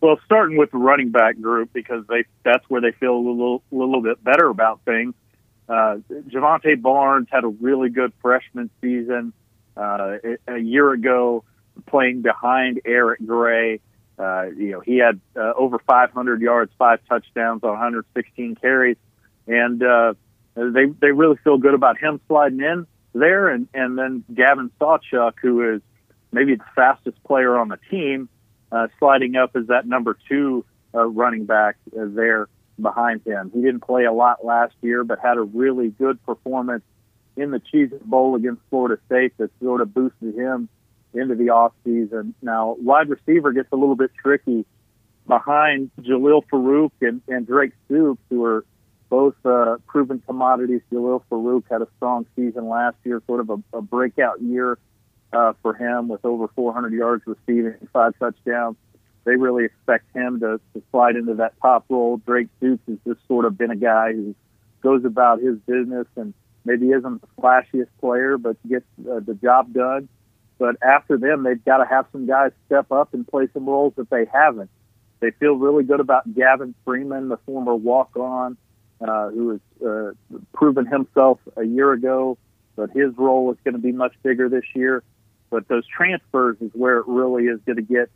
Well, 0.00 0.18
starting 0.24 0.57
with 0.57 0.70
the 0.70 0.78
running 0.78 1.11
back 1.11 1.38
group 1.40 1.70
because 1.74 2.05
they 2.09 2.24
that's 2.44 2.64
where 2.68 2.81
they 2.81 2.92
feel 2.92 3.14
a 3.14 3.18
little 3.18 3.62
little 3.70 4.02
bit 4.02 4.24
better 4.24 4.48
about 4.48 4.81
things. 4.85 5.14
Uh, 5.68 5.98
Jovantae 6.28 6.81
Barnes 6.81 7.28
had 7.31 7.44
a 7.44 7.48
really 7.48 7.90
good 7.90 8.12
freshman 8.20 8.68
season 8.81 9.33
uh, 9.76 10.16
a 10.48 10.59
year 10.59 10.92
ago, 10.92 11.44
playing 11.87 12.22
behind 12.22 12.80
Eric 12.85 13.20
Gray. 13.24 13.80
Uh, 14.18 14.46
you 14.56 14.72
know, 14.72 14.80
he 14.80 14.98
had 14.98 15.20
uh, 15.37 15.52
over 15.56 15.78
500 15.78 16.40
yards, 16.40 16.72
five 16.78 17.00
touchdowns 17.08 17.62
on 17.62 17.70
116 17.70 18.56
carries, 18.56 18.96
and 19.46 19.82
uh, 19.82 20.14
they 20.54 20.87
they 21.00 21.12
really 21.12 21.37
feel 21.42 21.58
good 21.58 21.74
about 21.74 21.98
him 21.98 22.20
sliding 22.28 22.61
in 22.61 22.87
there. 23.14 23.48
And 23.48 23.68
and 23.74 23.98
then 23.98 24.24
Gavin 24.32 24.70
Sawchuk, 24.80 25.35
who 25.40 25.74
is 25.74 25.82
maybe 26.30 26.56
the 26.56 26.64
fastest 26.74 27.22
player 27.24 27.56
on 27.58 27.68
the 27.68 27.78
team, 27.90 28.28
uh, 28.70 28.88
sliding 28.98 29.37
up 29.37 29.56
as 29.56 29.66
that 29.68 29.87
number 29.87 30.16
two 30.28 30.64
uh, 30.94 31.06
running 31.06 31.46
back 31.46 31.76
uh, 31.98 32.04
there 32.08 32.48
behind 32.80 33.22
him. 33.26 33.50
He 33.54 33.61
didn't 33.61 33.82
play 33.82 34.04
a 34.04 34.12
lot 34.12 34.44
last 34.44 34.74
year, 34.82 35.04
but 35.04 35.18
had 35.18 35.37
a 35.37 35.42
really 35.42 35.88
good 35.88 36.24
performance 36.24 36.85
in 37.37 37.50
the 37.50 37.61
Cheez 37.61 37.98
Bowl 38.02 38.35
against 38.35 38.62
Florida 38.70 39.00
State 39.06 39.37
that 39.38 39.50
sort 39.61 39.80
of 39.80 39.94
boosted 39.94 40.35
him 40.35 40.68
into 41.14 41.35
the 41.35 41.51
off 41.51 41.72
season. 41.85 42.35
Now, 42.42 42.77
wide 42.81 43.09
receiver 43.09 43.53
gets 43.53 43.68
a 43.72 43.77
little 43.77 43.96
bit 43.96 44.11
tricky 44.14 44.64
behind 45.27 45.90
Jalil 46.01 46.42
Farooq 46.53 46.90
and, 47.01 47.22
and 47.29 47.46
Drake 47.46 47.72
Stoops, 47.87 48.20
who 48.31 48.44
are 48.44 48.64
both 49.09 49.35
uh, 49.44 49.77
proven 49.87 50.20
commodities. 50.27 50.81
Jalil 50.90 51.22
Farooq 51.31 51.64
had 51.70 51.83
a 51.83 51.88
strong 51.96 52.27
season 52.35 52.68
last 52.68 52.96
year, 53.05 53.22
sort 53.27 53.40
of 53.40 53.51
a, 53.51 53.77
a 53.77 53.83
breakout 53.83 54.40
year 54.40 54.79
uh, 55.33 55.53
for 55.62 55.75
him 55.75 56.09
with 56.09 56.25
over 56.25 56.48
400 56.48 56.92
yards 56.92 57.22
receiving, 57.27 57.75
five 57.92 58.18
touchdowns. 58.18 58.77
They 59.25 59.37
really 59.37 59.64
expect 59.64 60.14
him 60.14 60.40
to, 60.40 60.61
to 60.75 60.83
slide 60.90 61.16
into 61.16 61.35
that 61.35 61.55
top 61.61 61.85
role. 61.88 62.16
Drake 62.16 62.48
Stoops 62.59 62.83
has 62.88 62.98
just 63.07 63.27
sort 63.29 63.44
of 63.44 63.57
been 63.57 63.70
a 63.70 63.77
guy 63.77 64.12
who 64.12 64.35
goes 64.83 65.05
about 65.05 65.40
his 65.40 65.59
business 65.59 66.07
and 66.16 66.35
maybe 66.64 66.90
isn't 66.90 67.20
the 67.20 67.29
flashiest 67.40 67.88
player, 68.01 68.37
but 68.37 68.57
gets 68.68 68.85
uh, 69.11 69.20
the 69.20 69.35
job 69.35 69.72
done. 69.72 70.09
But 70.62 70.77
after 70.81 71.18
them, 71.18 71.42
they've 71.42 71.64
got 71.64 71.79
to 71.79 71.85
have 71.85 72.07
some 72.12 72.25
guys 72.25 72.53
step 72.66 72.92
up 72.92 73.14
and 73.14 73.27
play 73.27 73.48
some 73.53 73.66
roles 73.66 73.94
that 73.96 74.09
they 74.11 74.27
haven't. 74.33 74.70
They 75.18 75.33
feel 75.33 75.55
really 75.55 75.83
good 75.83 75.98
about 75.98 76.33
Gavin 76.37 76.72
Freeman, 76.85 77.29
the 77.31 77.37
former 77.38 77.75
walk-on, 77.75 78.57
uh, 79.01 79.31
who 79.31 79.48
has 79.48 79.61
uh, 79.85 80.12
proven 80.53 80.87
himself 80.87 81.40
a 81.57 81.64
year 81.64 81.90
ago, 81.90 82.38
but 82.77 82.90
his 82.90 83.12
role 83.16 83.51
is 83.51 83.59
going 83.64 83.75
to 83.75 83.81
be 83.81 83.90
much 83.90 84.14
bigger 84.22 84.48
this 84.48 84.62
year. 84.72 85.03
But 85.51 85.66
those 85.66 85.85
transfers 85.85 86.59
is 86.61 86.70
where 86.75 86.98
it 86.98 87.09
really 87.09 87.46
is 87.46 87.59
going 87.66 87.75
to 87.75 87.83
get 87.83 88.09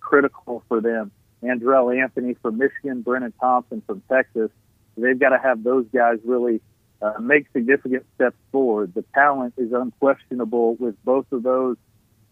critical 0.00 0.64
for 0.66 0.80
them. 0.80 1.12
Andrel 1.40 1.96
Anthony 1.96 2.34
from 2.42 2.58
Michigan, 2.58 3.04
Brenen 3.04 3.32
Thompson 3.40 3.80
from 3.86 4.02
Texas. 4.10 4.50
They've 4.96 5.20
got 5.20 5.28
to 5.28 5.38
have 5.38 5.62
those 5.62 5.86
guys 5.94 6.18
really 6.24 6.62
uh, 7.00 7.20
make 7.20 7.46
significant 7.52 8.06
steps 8.16 8.34
forward. 8.50 8.92
The 8.92 9.04
talent 9.14 9.54
is 9.56 9.72
unquestionable 9.72 10.74
with 10.80 10.96
both 11.04 11.30
of 11.30 11.44
those. 11.44 11.76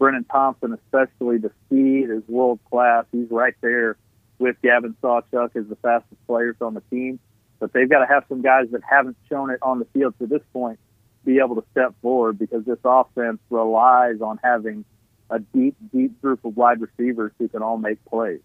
Brenen 0.00 0.24
Thompson, 0.30 0.72
especially 0.72 1.38
the 1.38 1.50
speed, 1.66 2.10
is 2.10 2.22
world 2.26 2.58
class. 2.70 3.04
He's 3.12 3.30
right 3.30 3.54
there 3.60 3.96
with 4.38 4.56
Gavin 4.62 4.96
Sawchuk 5.02 5.54
as 5.54 5.66
the 5.68 5.76
fastest 5.82 6.26
players 6.26 6.56
on 6.60 6.74
the 6.74 6.82
team. 6.90 7.20
But 7.58 7.74
they've 7.74 7.88
got 7.88 7.98
to 7.98 8.06
have 8.06 8.24
some 8.28 8.40
guys 8.40 8.68
that 8.72 8.80
haven't 8.88 9.18
shown 9.28 9.50
it 9.50 9.58
on 9.60 9.78
the 9.78 9.84
field 9.92 10.14
to 10.18 10.26
this 10.26 10.40
point 10.52 10.78
be 11.24 11.38
able 11.38 11.56
to 11.56 11.64
step 11.70 11.94
forward 12.00 12.38
because 12.38 12.64
this 12.64 12.78
offense 12.84 13.38
relies 13.50 14.20
on 14.20 14.40
having 14.42 14.84
a 15.28 15.38
deep, 15.38 15.76
deep 15.92 16.20
group 16.20 16.44
of 16.44 16.56
wide 16.56 16.80
receivers 16.80 17.32
who 17.38 17.48
can 17.48 17.62
all 17.62 17.76
make 17.76 18.02
plays. 18.06 18.40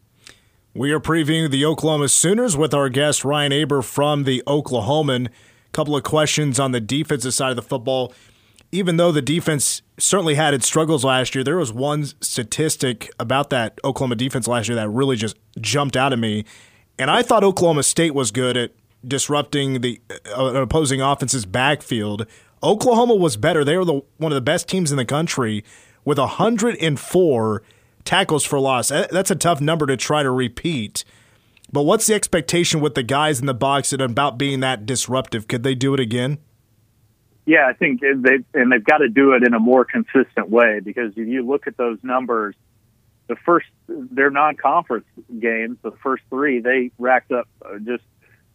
We 0.74 0.92
are 0.92 1.00
previewing 1.00 1.50
the 1.50 1.66
Oklahoma 1.66 2.10
Sooners 2.10 2.58
with 2.58 2.74
our 2.74 2.90
guest 2.90 3.24
Ryan 3.24 3.54
Aber 3.54 3.82
from 3.82 4.26
the 4.26 4.44
Oklahoman. 4.46 5.28
A 5.28 5.32
couple 5.72 5.96
of 5.96 6.04
questions 6.04 6.60
on 6.60 6.74
the 6.74 6.82
defensive 6.82 7.34
side 7.34 7.52
of 7.52 7.56
the 7.56 7.62
football. 7.62 8.14
Even 8.76 8.98
though 8.98 9.14
the 9.14 9.22
defense 9.22 9.82
certainly 9.98 10.36
had 10.36 10.54
its 10.54 10.68
struggles 10.68 11.06
last 11.06 11.34
year, 11.34 11.46
there 11.46 11.56
was 11.56 11.72
one 11.72 12.04
statistic 12.20 13.10
about 13.18 13.50
that 13.50 13.80
Oklahoma 13.86 14.16
defense 14.16 14.50
last 14.50 14.68
year 14.68 14.76
that 14.76 14.90
really 14.90 15.16
just 15.16 15.38
jumped 15.62 15.96
out 15.96 16.12
at 16.12 16.20
me. 16.20 16.44
And 17.00 17.10
I 17.10 17.22
thought 17.22 17.42
Oklahoma 17.42 17.84
State 17.84 18.14
was 18.14 18.32
good 18.32 18.58
at 18.58 18.72
disrupting 19.08 19.80
the 19.80 20.02
uh, 20.38 20.62
opposing 20.62 21.02
offense's 21.02 21.46
backfield. 21.46 22.26
Oklahoma 22.62 23.16
was 23.16 23.38
better. 23.38 23.64
They 23.64 23.78
were 23.78 23.86
the, 23.86 24.02
one 24.18 24.34
of 24.34 24.36
the 24.36 24.42
best 24.42 24.68
teams 24.68 24.92
in 24.92 24.98
the 24.98 25.06
country 25.06 25.64
with 26.04 26.18
104 26.18 27.64
tackles 28.04 28.44
for 28.44 28.60
loss. 28.60 28.90
That's 28.90 29.32
a 29.32 29.36
tough 29.36 29.62
number 29.62 29.86
to 29.86 29.96
try 29.96 30.22
to 30.22 30.32
repeat. 30.32 31.06
But 31.72 31.84
what's 31.84 32.08
the 32.08 32.14
expectation 32.14 32.82
with 32.82 32.96
the 32.96 33.04
guys 33.04 33.40
in 33.40 33.46
the 33.46 33.54
box 33.54 33.94
and 33.94 34.02
about 34.02 34.38
being 34.38 34.60
that 34.60 34.86
disruptive? 34.86 35.48
Could 35.48 35.64
they 35.64 35.76
do 35.76 35.94
it 35.94 36.00
again? 36.02 36.40
Yeah, 37.46 37.68
I 37.68 37.74
think 37.74 38.02
they 38.02 38.40
and 38.54 38.72
they've 38.72 38.84
got 38.84 38.98
to 39.00 39.10
do 39.10 39.34
it 39.34 39.44
in 39.44 39.54
a 39.54 39.60
more 39.60 39.86
consistent 39.86 40.50
way 40.50 40.80
because 40.80 41.12
if 41.16 41.28
you 41.28 41.46
look 41.46 41.68
at 41.68 41.78
those 41.78 42.00
numbers, 42.02 42.56
the 43.28 43.36
first 43.46 43.68
their 43.88 44.32
non-conference 44.32 45.06
games, 45.40 45.78
the 45.84 45.92
first 46.04 46.24
three, 46.30 46.60
they 46.60 46.92
racked 46.98 47.32
up 47.32 47.48
uh, 47.64 47.78
just 47.80 48.04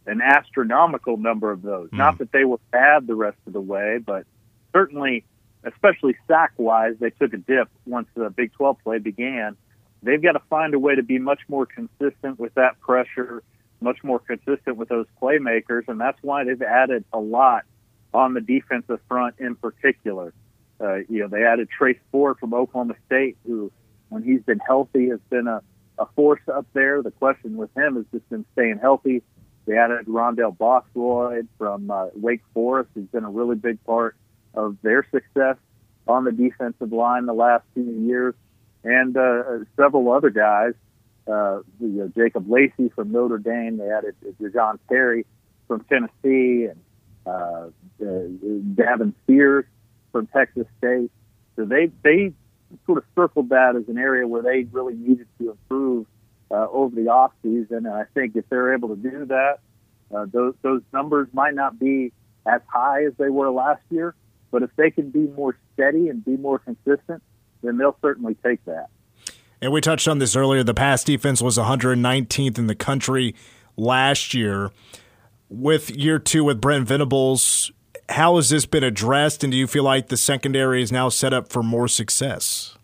an 0.05 0.21
astronomical 0.21 1.15
number 1.15 1.51
of 1.51 1.61
those. 1.61 1.89
Mm. 1.91 1.97
Not 1.97 2.17
that 2.17 2.31
they 2.31 2.43
were 2.43 2.59
bad 2.71 3.07
the 3.07 3.15
rest 3.15 3.37
of 3.47 3.53
the 3.53 3.61
way, 3.61 3.99
but 4.03 4.25
certainly, 4.73 5.23
especially 5.63 6.17
sack 6.27 6.51
wise, 6.57 6.95
they 6.99 7.11
took 7.11 7.33
a 7.33 7.37
dip 7.37 7.69
once 7.85 8.07
the 8.15 8.29
Big 8.29 8.51
12 8.53 8.77
play 8.83 8.97
began 8.97 9.55
they've 10.03 10.21
got 10.21 10.33
to 10.33 10.41
find 10.49 10.73
a 10.73 10.79
way 10.79 10.95
to 10.95 11.03
be 11.03 11.19
much 11.19 11.41
more 11.47 11.65
consistent 11.65 12.39
with 12.39 12.53
that 12.55 12.79
pressure, 12.79 13.43
much 13.79 14.03
more 14.03 14.19
consistent 14.19 14.77
with 14.77 14.89
those 14.89 15.05
playmakers, 15.21 15.87
and 15.87 15.99
that's 15.99 16.17
why 16.21 16.43
they've 16.43 16.61
added 16.61 17.03
a 17.13 17.19
lot 17.19 17.63
on 18.13 18.33
the 18.33 18.41
defensive 18.41 18.99
front 19.07 19.35
in 19.39 19.55
particular. 19.55 20.33
Uh, 20.79 20.97
you 21.09 21.19
know, 21.19 21.27
they 21.27 21.43
added 21.43 21.69
Trace 21.69 21.99
Ford 22.11 22.37
from 22.39 22.53
Oklahoma 22.53 22.95
State, 23.05 23.37
who, 23.45 23.71
when 24.09 24.23
he's 24.23 24.41
been 24.41 24.59
healthy, 24.59 25.09
has 25.09 25.19
been 25.29 25.47
a, 25.47 25.61
a 25.99 26.05
force 26.15 26.41
up 26.51 26.65
there. 26.73 27.01
The 27.01 27.11
question 27.11 27.55
with 27.55 27.75
him 27.77 27.95
has 27.95 28.05
just 28.11 28.27
been 28.29 28.45
staying 28.53 28.79
healthy. 28.79 29.21
They 29.65 29.77
added 29.77 30.07
Rondell 30.07 30.57
Bothroyd 30.57 31.47
from 31.57 31.91
uh, 31.91 32.07
Wake 32.15 32.41
Forest, 32.53 32.89
who's 32.95 33.07
been 33.07 33.23
a 33.23 33.29
really 33.29 33.55
big 33.55 33.83
part 33.85 34.15
of 34.53 34.77
their 34.81 35.07
success 35.11 35.57
on 36.07 36.23
the 36.23 36.31
defensive 36.31 36.91
line 36.91 37.25
the 37.25 37.33
last 37.33 37.63
few 37.73 37.83
years 37.83 38.33
and 38.83 39.15
uh, 39.15 39.43
several 39.75 40.11
other 40.11 40.29
guys. 40.29 40.73
Uh, 41.27 41.59
you 41.79 41.87
know, 41.87 42.11
Jacob 42.17 42.49
Lacey 42.49 42.89
from 42.89 43.11
Notre 43.11 43.37
Dame. 43.37 43.77
They 43.77 43.89
added 43.89 44.15
John 44.53 44.79
Terry 44.89 45.25
from 45.67 45.85
Tennessee, 45.85 46.65
and 46.65 46.79
uh, 47.25 47.67
Gavin 47.99 49.15
Spears 49.23 49.65
from 50.11 50.27
Texas 50.27 50.67
State. 50.77 51.11
So 51.55 51.65
they 51.65 51.91
they 52.03 52.33
sort 52.85 52.97
of 52.99 53.03
circled 53.15 53.49
that 53.49 53.75
as 53.75 53.87
an 53.87 53.97
area 53.97 54.27
where 54.27 54.41
they 54.41 54.63
really 54.71 54.95
needed 54.95 55.27
to 55.39 55.51
improve 55.51 56.05
uh, 56.49 56.67
over 56.69 56.95
the 56.95 57.09
off 57.09 57.31
season. 57.41 57.85
And 57.85 57.89
I 57.89 58.05
think 58.13 58.35
if 58.35 58.45
they're 58.49 58.73
able 58.73 58.89
to 58.89 58.95
do 58.95 59.25
that, 59.25 59.59
uh, 60.13 60.25
those 60.31 60.53
those 60.61 60.81
numbers 60.93 61.27
might 61.33 61.53
not 61.53 61.79
be 61.79 62.11
as 62.45 62.61
high 62.67 63.05
as 63.05 63.13
they 63.17 63.29
were 63.29 63.51
last 63.51 63.81
year. 63.89 64.15
But 64.51 64.63
if 64.63 64.69
they 64.75 64.91
can 64.91 65.11
be 65.11 65.27
more 65.27 65.57
steady 65.73 66.09
and 66.09 66.23
be 66.23 66.35
more 66.35 66.59
consistent, 66.59 67.23
then 67.63 67.77
they'll 67.77 67.97
certainly 68.01 68.35
take 68.43 68.63
that. 68.65 68.89
And 69.61 69.71
we 69.71 69.79
touched 69.79 70.07
on 70.07 70.19
this 70.19 70.35
earlier. 70.35 70.63
The 70.63 70.73
pass 70.73 71.03
defense 71.03 71.41
was 71.41 71.57
119th 71.57 72.57
in 72.57 72.67
the 72.67 72.75
country 72.75 73.35
last 73.77 74.33
year. 74.33 74.71
With 75.53 75.89
year 75.89 76.17
two 76.17 76.45
with 76.45 76.61
Brent 76.61 76.87
Venables, 76.87 77.73
how 78.07 78.37
has 78.37 78.49
this 78.49 78.65
been 78.65 78.85
addressed, 78.85 79.43
and 79.43 79.51
do 79.51 79.57
you 79.57 79.67
feel 79.67 79.83
like 79.83 80.07
the 80.07 80.15
secondary 80.15 80.81
is 80.81 80.93
now 80.93 81.09
set 81.09 81.33
up 81.33 81.51
for 81.51 81.61
more 81.61 81.89
success? 81.89 82.77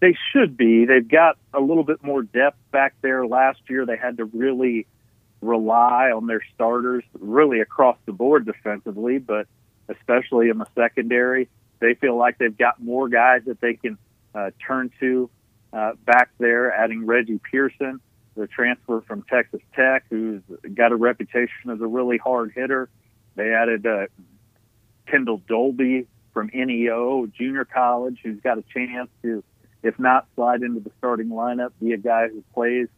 They 0.00 0.16
should 0.32 0.56
be. 0.56 0.84
They've 0.84 1.06
got 1.06 1.36
a 1.52 1.60
little 1.60 1.82
bit 1.82 2.00
more 2.00 2.22
depth 2.22 2.58
back 2.70 2.94
there. 3.02 3.26
Last 3.26 3.58
year, 3.68 3.84
they 3.86 3.96
had 3.96 4.18
to 4.18 4.24
really 4.26 4.86
rely 5.40 6.12
on 6.14 6.28
their 6.28 6.42
starters, 6.54 7.02
really 7.18 7.58
across 7.58 7.98
the 8.06 8.12
board 8.12 8.46
defensively, 8.46 9.18
but 9.18 9.48
especially 9.88 10.50
in 10.50 10.58
the 10.58 10.66
secondary 10.76 11.48
they 11.80 11.94
feel 11.94 12.16
like 12.16 12.38
they've 12.38 12.56
got 12.56 12.82
more 12.82 13.08
guys 13.08 13.42
that 13.46 13.60
they 13.60 13.74
can 13.74 13.98
uh, 14.34 14.50
turn 14.66 14.90
to 15.00 15.28
uh, 15.72 15.92
back 16.06 16.30
there, 16.38 16.72
adding 16.72 17.04
Reggie 17.04 17.40
Pearson 17.50 18.00
the 18.36 18.46
transfer 18.46 19.00
from 19.02 19.22
Texas 19.30 19.60
Tech, 19.74 20.04
who's 20.10 20.42
got 20.74 20.92
a 20.92 20.96
reputation 20.96 21.70
as 21.70 21.80
a 21.80 21.86
really 21.86 22.18
hard 22.18 22.52
hitter. 22.54 22.88
They 23.36 23.52
added 23.52 23.86
uh, 23.86 24.06
Kendel 25.06 25.42
Dolby 25.46 26.06
from 26.32 26.50
NEO 26.52 27.26
Junior 27.26 27.64
College, 27.64 28.18
who's 28.22 28.40
got 28.40 28.58
a 28.58 28.62
chance 28.62 29.08
to, 29.22 29.42
if 29.82 29.98
not 29.98 30.26
slide 30.34 30.62
into 30.62 30.80
the 30.80 30.90
starting 30.98 31.28
lineup, 31.28 31.70
be 31.80 31.92
a 31.92 31.96
guy 31.96 32.28
who 32.28 32.42
plays 32.52 32.88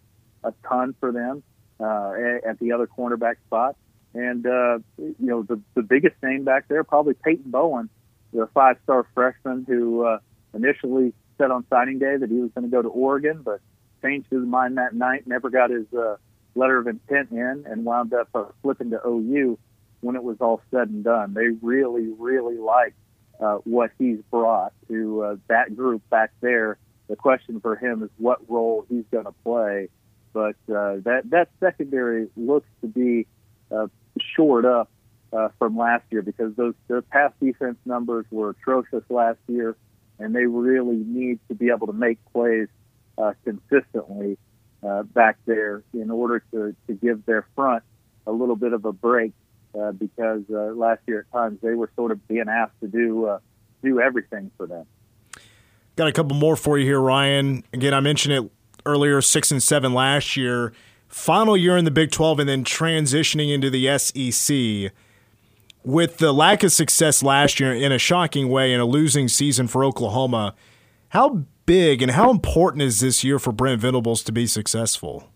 a 0.42 0.52
ton 0.66 0.94
for 0.98 1.12
them 1.12 1.42
uh, 1.80 2.12
at 2.48 2.58
the 2.58 2.72
other 2.72 2.86
cornerback 2.86 3.36
spot. 3.46 3.76
And 4.14 4.46
uh, 4.46 4.78
you 4.96 5.14
know 5.18 5.42
the 5.42 5.60
the 5.74 5.82
biggest 5.82 6.16
name 6.22 6.44
back 6.44 6.68
there 6.68 6.82
probably 6.84 7.12
Peyton 7.12 7.50
Bowen, 7.50 7.90
the 8.32 8.48
five-star 8.54 9.06
freshman 9.14 9.66
who 9.68 10.06
uh, 10.06 10.18
initially 10.54 11.12
said 11.36 11.50
on 11.50 11.66
signing 11.68 11.98
day 11.98 12.16
that 12.16 12.30
he 12.30 12.36
was 12.36 12.50
going 12.54 12.64
to 12.64 12.70
go 12.70 12.80
to 12.80 12.88
Oregon, 12.88 13.42
but 13.44 13.60
changed 14.06 14.28
his 14.30 14.42
mind 14.42 14.78
that 14.78 14.94
night, 14.94 15.26
never 15.26 15.50
got 15.50 15.70
his 15.70 15.86
uh, 15.92 16.16
letter 16.54 16.78
of 16.78 16.86
intent 16.86 17.30
in, 17.30 17.64
and 17.66 17.84
wound 17.84 18.12
up 18.14 18.28
uh, 18.34 18.44
flipping 18.62 18.90
to 18.90 19.00
OU 19.06 19.58
when 20.00 20.16
it 20.16 20.22
was 20.22 20.36
all 20.40 20.60
said 20.70 20.88
and 20.88 21.04
done. 21.04 21.34
They 21.34 21.48
really, 21.62 22.12
really 22.18 22.58
like 22.58 22.94
uh, 23.40 23.56
what 23.64 23.90
he's 23.98 24.18
brought 24.30 24.72
to 24.88 25.22
uh, 25.22 25.36
that 25.48 25.76
group 25.76 26.02
back 26.10 26.30
there. 26.40 26.78
The 27.08 27.16
question 27.16 27.60
for 27.60 27.76
him 27.76 28.02
is 28.02 28.10
what 28.18 28.48
role 28.50 28.84
he's 28.88 29.04
going 29.10 29.26
to 29.26 29.34
play. 29.44 29.88
But 30.32 30.56
uh, 30.68 31.00
that 31.04 31.22
that 31.30 31.48
secondary 31.60 32.28
looks 32.36 32.68
to 32.82 32.88
be 32.88 33.26
uh, 33.70 33.86
shored 34.34 34.66
up 34.66 34.90
uh, 35.32 35.48
from 35.58 35.78
last 35.78 36.04
year 36.10 36.22
because 36.22 36.54
those 36.56 36.74
their 36.88 37.00
pass 37.00 37.32
defense 37.40 37.78
numbers 37.84 38.26
were 38.30 38.50
atrocious 38.50 39.02
last 39.08 39.38
year, 39.48 39.76
and 40.18 40.34
they 40.34 40.44
really 40.44 40.96
need 40.96 41.38
to 41.48 41.54
be 41.54 41.70
able 41.70 41.86
to 41.86 41.92
make 41.94 42.18
plays 42.32 42.68
uh, 43.18 43.32
consistently 43.44 44.38
uh, 44.82 45.02
back 45.02 45.38
there 45.46 45.82
in 45.92 46.10
order 46.10 46.42
to, 46.52 46.74
to 46.86 46.94
give 46.94 47.24
their 47.26 47.46
front 47.54 47.82
a 48.26 48.32
little 48.32 48.56
bit 48.56 48.72
of 48.72 48.84
a 48.84 48.92
break 48.92 49.32
uh, 49.78 49.92
because 49.92 50.42
uh, 50.50 50.72
last 50.74 51.00
year 51.06 51.20
at 51.20 51.32
times 51.32 51.58
they 51.62 51.74
were 51.74 51.90
sort 51.96 52.10
of 52.10 52.26
being 52.28 52.48
asked 52.48 52.78
to 52.80 52.88
do 52.88 53.26
uh, 53.26 53.38
do 53.82 54.00
everything 54.00 54.50
for 54.56 54.66
them. 54.66 54.86
Got 55.96 56.08
a 56.08 56.12
couple 56.12 56.36
more 56.36 56.56
for 56.56 56.78
you 56.78 56.84
here, 56.84 57.00
Ryan. 57.00 57.64
Again, 57.72 57.94
I 57.94 58.00
mentioned 58.00 58.34
it 58.34 58.50
earlier, 58.84 59.20
six 59.22 59.50
and 59.50 59.62
seven 59.62 59.94
last 59.94 60.36
year. 60.36 60.72
Final 61.08 61.56
year 61.56 61.76
in 61.76 61.84
the 61.84 61.90
Big 61.90 62.10
12 62.10 62.40
and 62.40 62.48
then 62.48 62.64
transitioning 62.64 63.52
into 63.52 63.70
the 63.70 63.96
SEC. 63.98 64.92
With 65.84 66.18
the 66.18 66.32
lack 66.32 66.64
of 66.64 66.72
success 66.72 67.22
last 67.22 67.60
year 67.60 67.72
in 67.72 67.92
a 67.92 67.98
shocking 67.98 68.48
way 68.48 68.72
in 68.72 68.80
a 68.80 68.84
losing 68.84 69.28
season 69.28 69.68
for 69.68 69.84
Oklahoma, 69.84 70.54
how 71.10 71.44
big 71.66 72.00
and 72.00 72.12
how 72.12 72.30
important 72.30 72.82
is 72.82 73.00
this 73.00 73.22
year 73.22 73.38
for 73.38 73.52
Brent 73.52 73.80
Venables 73.80 74.22
to 74.22 74.32
be 74.32 74.46
successful? 74.46 75.28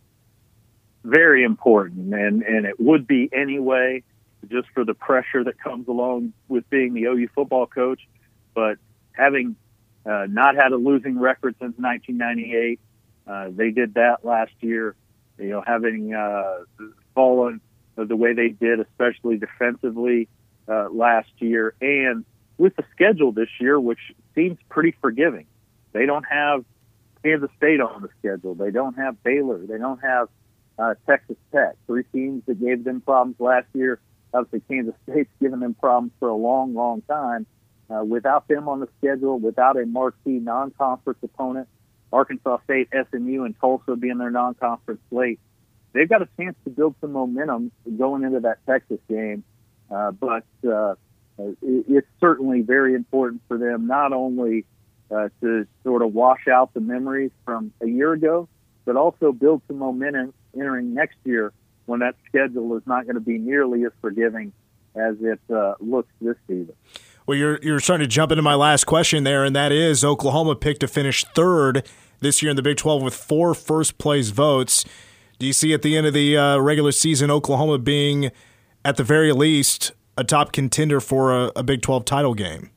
Very 1.04 1.44
important, 1.44 2.14
and 2.14 2.42
and 2.42 2.66
it 2.66 2.78
would 2.78 3.06
be 3.06 3.28
anyway, 3.32 4.02
just 4.48 4.68
for 4.74 4.84
the 4.84 4.94
pressure 4.94 5.42
that 5.44 5.58
comes 5.58 5.88
along 5.88 6.32
with 6.48 6.68
being 6.70 6.94
the 6.94 7.04
OU 7.04 7.28
football 7.34 7.66
coach. 7.66 8.00
But 8.54 8.78
having 9.12 9.56
uh, 10.04 10.26
not 10.28 10.56
had 10.56 10.72
a 10.72 10.76
losing 10.76 11.18
record 11.18 11.56
since 11.58 11.74
1998, 11.78 12.80
uh, 13.26 13.48
they 13.50 13.70
did 13.70 13.94
that 13.94 14.24
last 14.24 14.52
year. 14.60 14.94
You 15.38 15.48
know, 15.48 15.64
having 15.66 16.12
uh, 16.12 16.64
fallen 17.14 17.60
the 17.96 18.16
way 18.16 18.34
they 18.34 18.48
did, 18.48 18.80
especially 18.80 19.38
defensively 19.38 20.28
uh, 20.68 20.88
last 20.90 21.30
year, 21.38 21.74
and 21.80 22.24
with 22.58 22.76
the 22.76 22.84
schedule 22.92 23.32
this 23.32 23.48
year, 23.58 23.80
which 23.80 23.98
seems 24.34 24.58
pretty 24.68 24.94
forgiving. 25.00 25.46
They 25.92 26.06
don't 26.06 26.24
have 26.24 26.64
Kansas 27.22 27.50
State 27.56 27.80
on 27.80 28.02
the 28.02 28.08
schedule. 28.18 28.54
They 28.54 28.70
don't 28.70 28.96
have 28.96 29.22
Baylor. 29.22 29.58
They 29.66 29.78
don't 29.78 30.00
have 30.02 30.28
uh, 30.78 30.94
Texas 31.06 31.36
Tech. 31.52 31.76
Three 31.86 32.04
teams 32.12 32.42
that 32.46 32.60
gave 32.60 32.84
them 32.84 33.00
problems 33.00 33.36
last 33.38 33.66
year. 33.74 34.00
Obviously, 34.32 34.60
Kansas 34.68 34.94
State's 35.08 35.30
given 35.40 35.60
them 35.60 35.74
problems 35.74 36.12
for 36.18 36.28
a 36.28 36.34
long, 36.34 36.74
long 36.74 37.02
time. 37.02 37.46
Uh, 37.90 38.04
without 38.04 38.46
them 38.46 38.68
on 38.68 38.80
the 38.80 38.88
schedule, 38.98 39.38
without 39.38 39.76
a 39.76 39.84
marquee 39.84 40.38
non-conference 40.38 41.18
opponent, 41.24 41.68
Arkansas 42.12 42.58
State, 42.64 42.88
SMU, 42.92 43.44
and 43.44 43.58
Tulsa 43.60 43.96
being 43.96 44.18
their 44.18 44.30
non-conference 44.30 45.00
slate, 45.10 45.40
they've 45.92 46.08
got 46.08 46.22
a 46.22 46.28
chance 46.38 46.56
to 46.64 46.70
build 46.70 46.94
some 47.00 47.12
momentum 47.12 47.72
going 47.98 48.22
into 48.22 48.40
that 48.40 48.58
Texas 48.64 49.00
game. 49.08 49.42
Uh, 49.90 50.12
but 50.12 50.44
uh, 50.68 50.94
it's 51.62 52.06
certainly 52.20 52.60
very 52.60 52.94
important 52.94 53.42
for 53.48 53.58
them 53.58 53.88
not 53.88 54.12
only 54.12 54.64
uh, 55.10 55.28
to 55.40 55.66
sort 55.82 56.02
of 56.02 56.14
wash 56.14 56.46
out 56.48 56.72
the 56.74 56.80
memories 56.80 57.30
from 57.44 57.72
a 57.80 57.86
year 57.86 58.12
ago, 58.12 58.48
but 58.84 58.96
also 58.96 59.32
build 59.32 59.62
some 59.66 59.78
momentum 59.78 60.32
entering 60.54 60.94
next 60.94 61.16
year 61.24 61.52
when 61.86 62.00
that 62.00 62.14
schedule 62.28 62.76
is 62.76 62.82
not 62.86 63.04
going 63.04 63.14
to 63.14 63.20
be 63.20 63.38
nearly 63.38 63.84
as 63.84 63.92
forgiving 64.00 64.52
as 64.94 65.16
it 65.20 65.40
uh, 65.52 65.74
looks 65.80 66.12
this 66.20 66.36
season. 66.46 66.74
Well, 67.26 67.36
you're 67.36 67.58
you're 67.62 67.80
starting 67.80 68.04
to 68.04 68.08
jump 68.08 68.32
into 68.32 68.42
my 68.42 68.54
last 68.54 68.84
question 68.84 69.24
there, 69.24 69.44
and 69.44 69.54
that 69.54 69.72
is 69.72 70.04
Oklahoma 70.04 70.56
picked 70.56 70.80
to 70.80 70.88
finish 70.88 71.24
third 71.24 71.86
this 72.20 72.42
year 72.42 72.50
in 72.50 72.56
the 72.56 72.62
Big 72.62 72.76
12 72.76 73.02
with 73.02 73.14
four 73.14 73.54
first 73.54 73.98
place 73.98 74.30
votes. 74.30 74.84
Do 75.38 75.46
you 75.46 75.52
see 75.52 75.72
at 75.72 75.82
the 75.82 75.96
end 75.96 76.06
of 76.06 76.14
the 76.14 76.36
uh, 76.36 76.58
regular 76.58 76.92
season 76.92 77.30
Oklahoma 77.30 77.78
being, 77.78 78.30
at 78.84 78.96
the 78.96 79.04
very 79.04 79.32
least, 79.32 79.92
a 80.18 80.24
top 80.24 80.52
contender 80.52 81.00
for 81.00 81.32
a, 81.32 81.52
a 81.56 81.62
Big 81.62 81.82
12 81.82 82.04
title 82.04 82.34
game? 82.34 82.70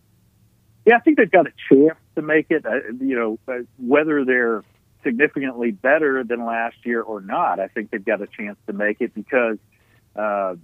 Yeah, 0.85 0.97
I 0.97 0.99
think 0.99 1.17
they've 1.17 1.31
got 1.31 1.47
a 1.47 1.51
chance 1.69 1.97
to 2.15 2.21
make 2.21 2.47
it. 2.49 2.65
Uh, 2.65 2.91
you 2.99 3.15
know, 3.15 3.39
uh, 3.47 3.63
whether 3.77 4.25
they're 4.25 4.63
significantly 5.03 5.71
better 5.71 6.23
than 6.23 6.45
last 6.45 6.77
year 6.83 7.01
or 7.01 7.21
not, 7.21 7.59
I 7.59 7.67
think 7.67 7.91
they've 7.91 8.03
got 8.03 8.21
a 8.21 8.27
chance 8.27 8.57
to 8.67 8.73
make 8.73 9.01
it 9.01 9.13
because 9.13 9.57
uh, 10.15 10.55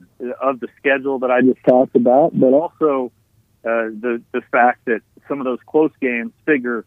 of 0.41 0.59
the 0.59 0.67
schedule 0.77 1.19
that 1.19 1.31
I 1.31 1.41
just 1.41 1.63
talked 1.67 1.95
about, 1.95 2.31
but 2.33 2.53
also 2.53 3.11
uh, 3.65 3.89
the 3.91 4.21
the 4.31 4.41
fact 4.51 4.85
that 4.85 5.01
some 5.27 5.39
of 5.39 5.45
those 5.45 5.59
close 5.65 5.91
games 6.01 6.31
figure 6.45 6.85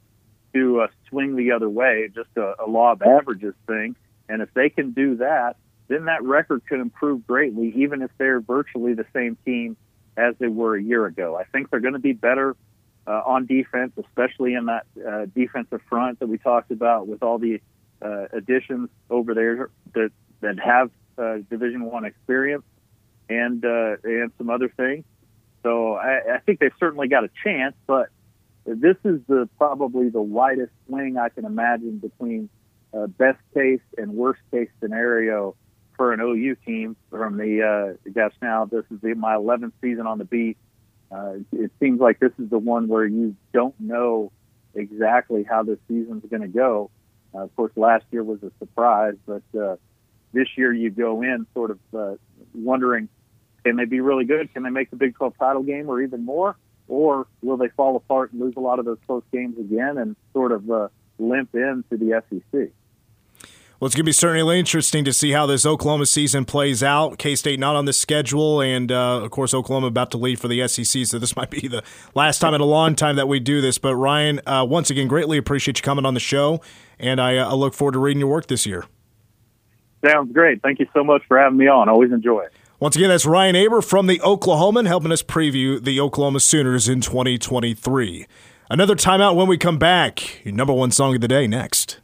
to 0.55 0.83
uh, 0.83 0.87
swing 1.09 1.37
the 1.37 1.53
other 1.53 1.68
way, 1.68 2.09
just 2.14 2.31
a, 2.37 2.55
a 2.64 2.68
law 2.68 2.92
of 2.92 3.03
averages 3.03 3.55
thing. 3.66 3.96
And 4.29 4.42
if 4.42 4.53
they 4.55 4.68
can 4.68 4.92
do 4.92 5.16
that, 5.16 5.57
then 5.88 6.07
that 6.07 6.22
record 6.22 6.62
could 6.68 6.81
improve 6.81 7.27
greatly, 7.27 7.72
even 7.77 8.03
if 8.03 8.11
they're 8.18 8.40
virtually 8.40 8.94
the 8.94 9.07
same 9.12 9.37
team 9.44 9.77
as 10.16 10.35
they 10.38 10.48
were 10.48 10.77
a 10.77 10.83
year 10.83 11.07
ago. 11.07 11.37
I 11.37 11.44
think 11.44 11.70
they're 11.70 11.81
going 11.81 11.94
to 11.94 11.98
be 11.98 12.12
better 12.12 12.57
uh, 13.07 13.23
on 13.25 13.47
defense, 13.47 13.93
especially 13.99 14.55
in 14.55 14.67
that 14.67 14.87
uh, 15.07 15.27
defensive 15.35 15.81
front 15.88 16.21
that 16.21 16.29
we 16.29 16.38
talked 16.38 16.71
about 16.71 17.07
with 17.07 17.23
all 17.23 17.38
the 17.38 17.61
uh, 18.01 18.27
additions 18.33 18.88
over 19.11 19.35
there 19.35 19.71
that 19.95 20.11
that 20.41 20.59
have 20.59 20.91
uh, 21.19 21.38
Division 21.51 21.85
One 21.85 22.05
experience 22.05 22.65
and 23.29 23.65
uh, 23.65 23.97
and 24.05 24.33
some 24.38 24.51
other 24.51 24.69
things. 24.69 25.05
So 25.62 25.95
I, 25.95 26.35
I 26.35 26.38
think 26.38 26.59
they've 26.59 26.73
certainly 26.81 27.09
got 27.09 27.25
a 27.25 27.31
chance, 27.45 27.75
but 27.87 28.09
this 28.65 28.97
is 29.05 29.21
the 29.29 29.49
probably 29.59 30.09
the 30.09 30.23
widest 30.23 30.73
swing 30.87 31.17
I 31.17 31.29
can 31.29 31.45
imagine 31.45 31.99
between 31.99 32.49
uh, 32.95 33.07
best 33.07 33.38
case 33.55 33.81
and 33.97 34.12
worst 34.12 34.41
case 34.51 34.69
scenario 34.81 35.57
for 35.97 36.12
an 36.12 36.21
OU 36.21 36.57
team 36.67 36.97
from 37.11 37.37
the 37.37 37.97
uh, 38.07 38.11
guess 38.11 38.33
now 38.41 38.65
this 38.65 38.85
is 38.91 39.01
the, 39.01 39.15
my 39.15 39.35
11th 39.35 39.73
season 39.81 40.07
on 40.07 40.19
the 40.19 40.25
beat 40.25 40.57
uh, 41.12 41.35
it 41.53 41.70
seems 41.79 42.01
like 42.01 42.18
this 42.18 42.33
is 42.38 42.48
the 42.48 42.59
one 42.59 42.88
where 42.88 43.05
you 43.05 43.37
don't 43.53 43.79
know 43.79 44.33
exactly 44.75 45.42
how 45.42 45.62
the 45.62 45.79
season's 45.88 46.25
going 46.31 46.42
to 46.42 46.48
go. 46.48 46.90
Uh, 47.35 47.40
of 47.40 47.57
course, 47.57 47.72
last 47.77 48.05
year 48.11 48.22
was 48.22 48.42
a 48.42 48.51
surprise, 48.59 49.14
but 49.27 49.42
uh, 49.59 49.77
this 50.33 50.48
year 50.57 50.72
you 50.72 50.90
go 50.90 51.22
in 51.22 51.46
sort 51.55 51.70
of 51.70 51.79
uh, 51.94 52.14
wondering, 52.55 53.09
can 53.64 53.77
they 53.77 53.85
be 53.85 54.01
really 54.01 54.25
good? 54.25 54.53
Can 54.55 54.62
they 54.62 54.70
make 54.70 54.90
the 54.90 54.96
Big 54.96 55.14
12 55.14 55.35
title 55.38 55.62
game 55.62 55.88
or 55.88 56.01
even 56.01 56.25
more? 56.25 56.57
Or 56.88 57.27
will 57.42 57.57
they 57.57 57.68
fall 57.68 57.96
apart 57.96 58.33
and 58.33 58.40
lose 58.40 58.55
a 58.57 58.61
lot 58.61 58.79
of 58.79 58.85
those 58.85 58.98
close 59.07 59.22
games 59.33 59.59
again 59.59 59.98
and 59.98 60.16
sort 60.33 60.53
of 60.53 60.70
uh, 60.70 60.88
limp 61.18 61.55
into 61.55 61.96
the 61.96 62.22
SEC? 62.29 62.70
Well, 63.83 63.88
it's 63.88 63.97
going 63.97 64.05
to 64.05 64.11
be 64.11 64.12
certainly 64.12 64.61
interesting 64.61 65.05
to 65.07 65.12
see 65.12 65.33
how 65.33 65.47
this 65.47 65.66
Oklahoma 65.66 66.07
season 66.07 66.45
plays 66.45 66.85
out. 66.85 67.18
K 67.18 67.35
State 67.35 67.59
not 67.59 67.75
on 67.75 67.85
the 67.85 67.92
schedule, 67.92 68.61
and 68.61 68.92
uh, 68.92 69.25
of 69.25 69.33
course, 69.33 69.52
Oklahoma 69.52 69.88
about 69.88 70.13
to 70.13 70.19
leave 70.19 70.38
for 70.38 70.46
the 70.46 70.69
SEC. 70.69 71.04
So 71.04 71.19
this 71.19 71.35
might 71.37 71.50
be 71.50 71.67
the 71.67 71.83
last 72.15 72.38
time 72.38 72.54
in 72.54 72.61
a 72.61 72.65
long 72.65 72.94
time 72.94 73.17
that 73.17 73.27
we 73.27 73.40
do 73.40 73.61
this. 73.61 73.79
But 73.79 73.96
Ryan, 73.96 74.40
uh, 74.46 74.65
once 74.69 74.88
again, 74.90 75.09
greatly 75.09 75.37
appreciate 75.37 75.79
you 75.81 75.83
coming 75.83 76.06
on 76.06 76.15
the 76.15 76.21
show, 76.21 76.61
and 77.00 77.21
I, 77.21 77.38
uh, 77.38 77.50
I 77.50 77.54
look 77.54 77.75
forward 77.75 77.94
to 77.94 77.98
reading 77.98 78.21
your 78.21 78.29
work 78.29 78.46
this 78.46 78.67
year. 78.67 78.85
Sounds 80.06 80.33
great. 80.33 80.63
Thank 80.63 80.79
you 80.79 80.87
so 80.94 81.02
much 81.02 81.23
for 81.27 81.37
having 81.37 81.59
me 81.59 81.67
on. 81.67 81.88
Always 81.88 82.13
enjoy 82.13 82.42
it. 82.42 82.52
Once 82.79 82.94
again, 82.94 83.09
that's 83.09 83.27
Ryan 83.27 83.56
Aber 83.56 83.83
from 83.83 84.06
the 84.06 84.21
Oklahoman 84.21 84.87
helping 84.87 85.11
us 85.11 85.25
preview 85.25 85.83
the 85.83 85.98
Oklahoma 85.98 86.38
Sooners 86.38 86.88
in 86.88 87.00
2023. 87.00 88.27
Another 88.71 88.94
timeout 88.94 89.35
when 89.35 89.48
we 89.48 89.59
come 89.59 89.79
back. 89.79 90.44
Your 90.44 90.54
number 90.54 90.73
one 90.73 90.92
song 90.92 91.17
of 91.17 91.21
the 91.21 91.27
day 91.27 91.48
next. 91.48 91.98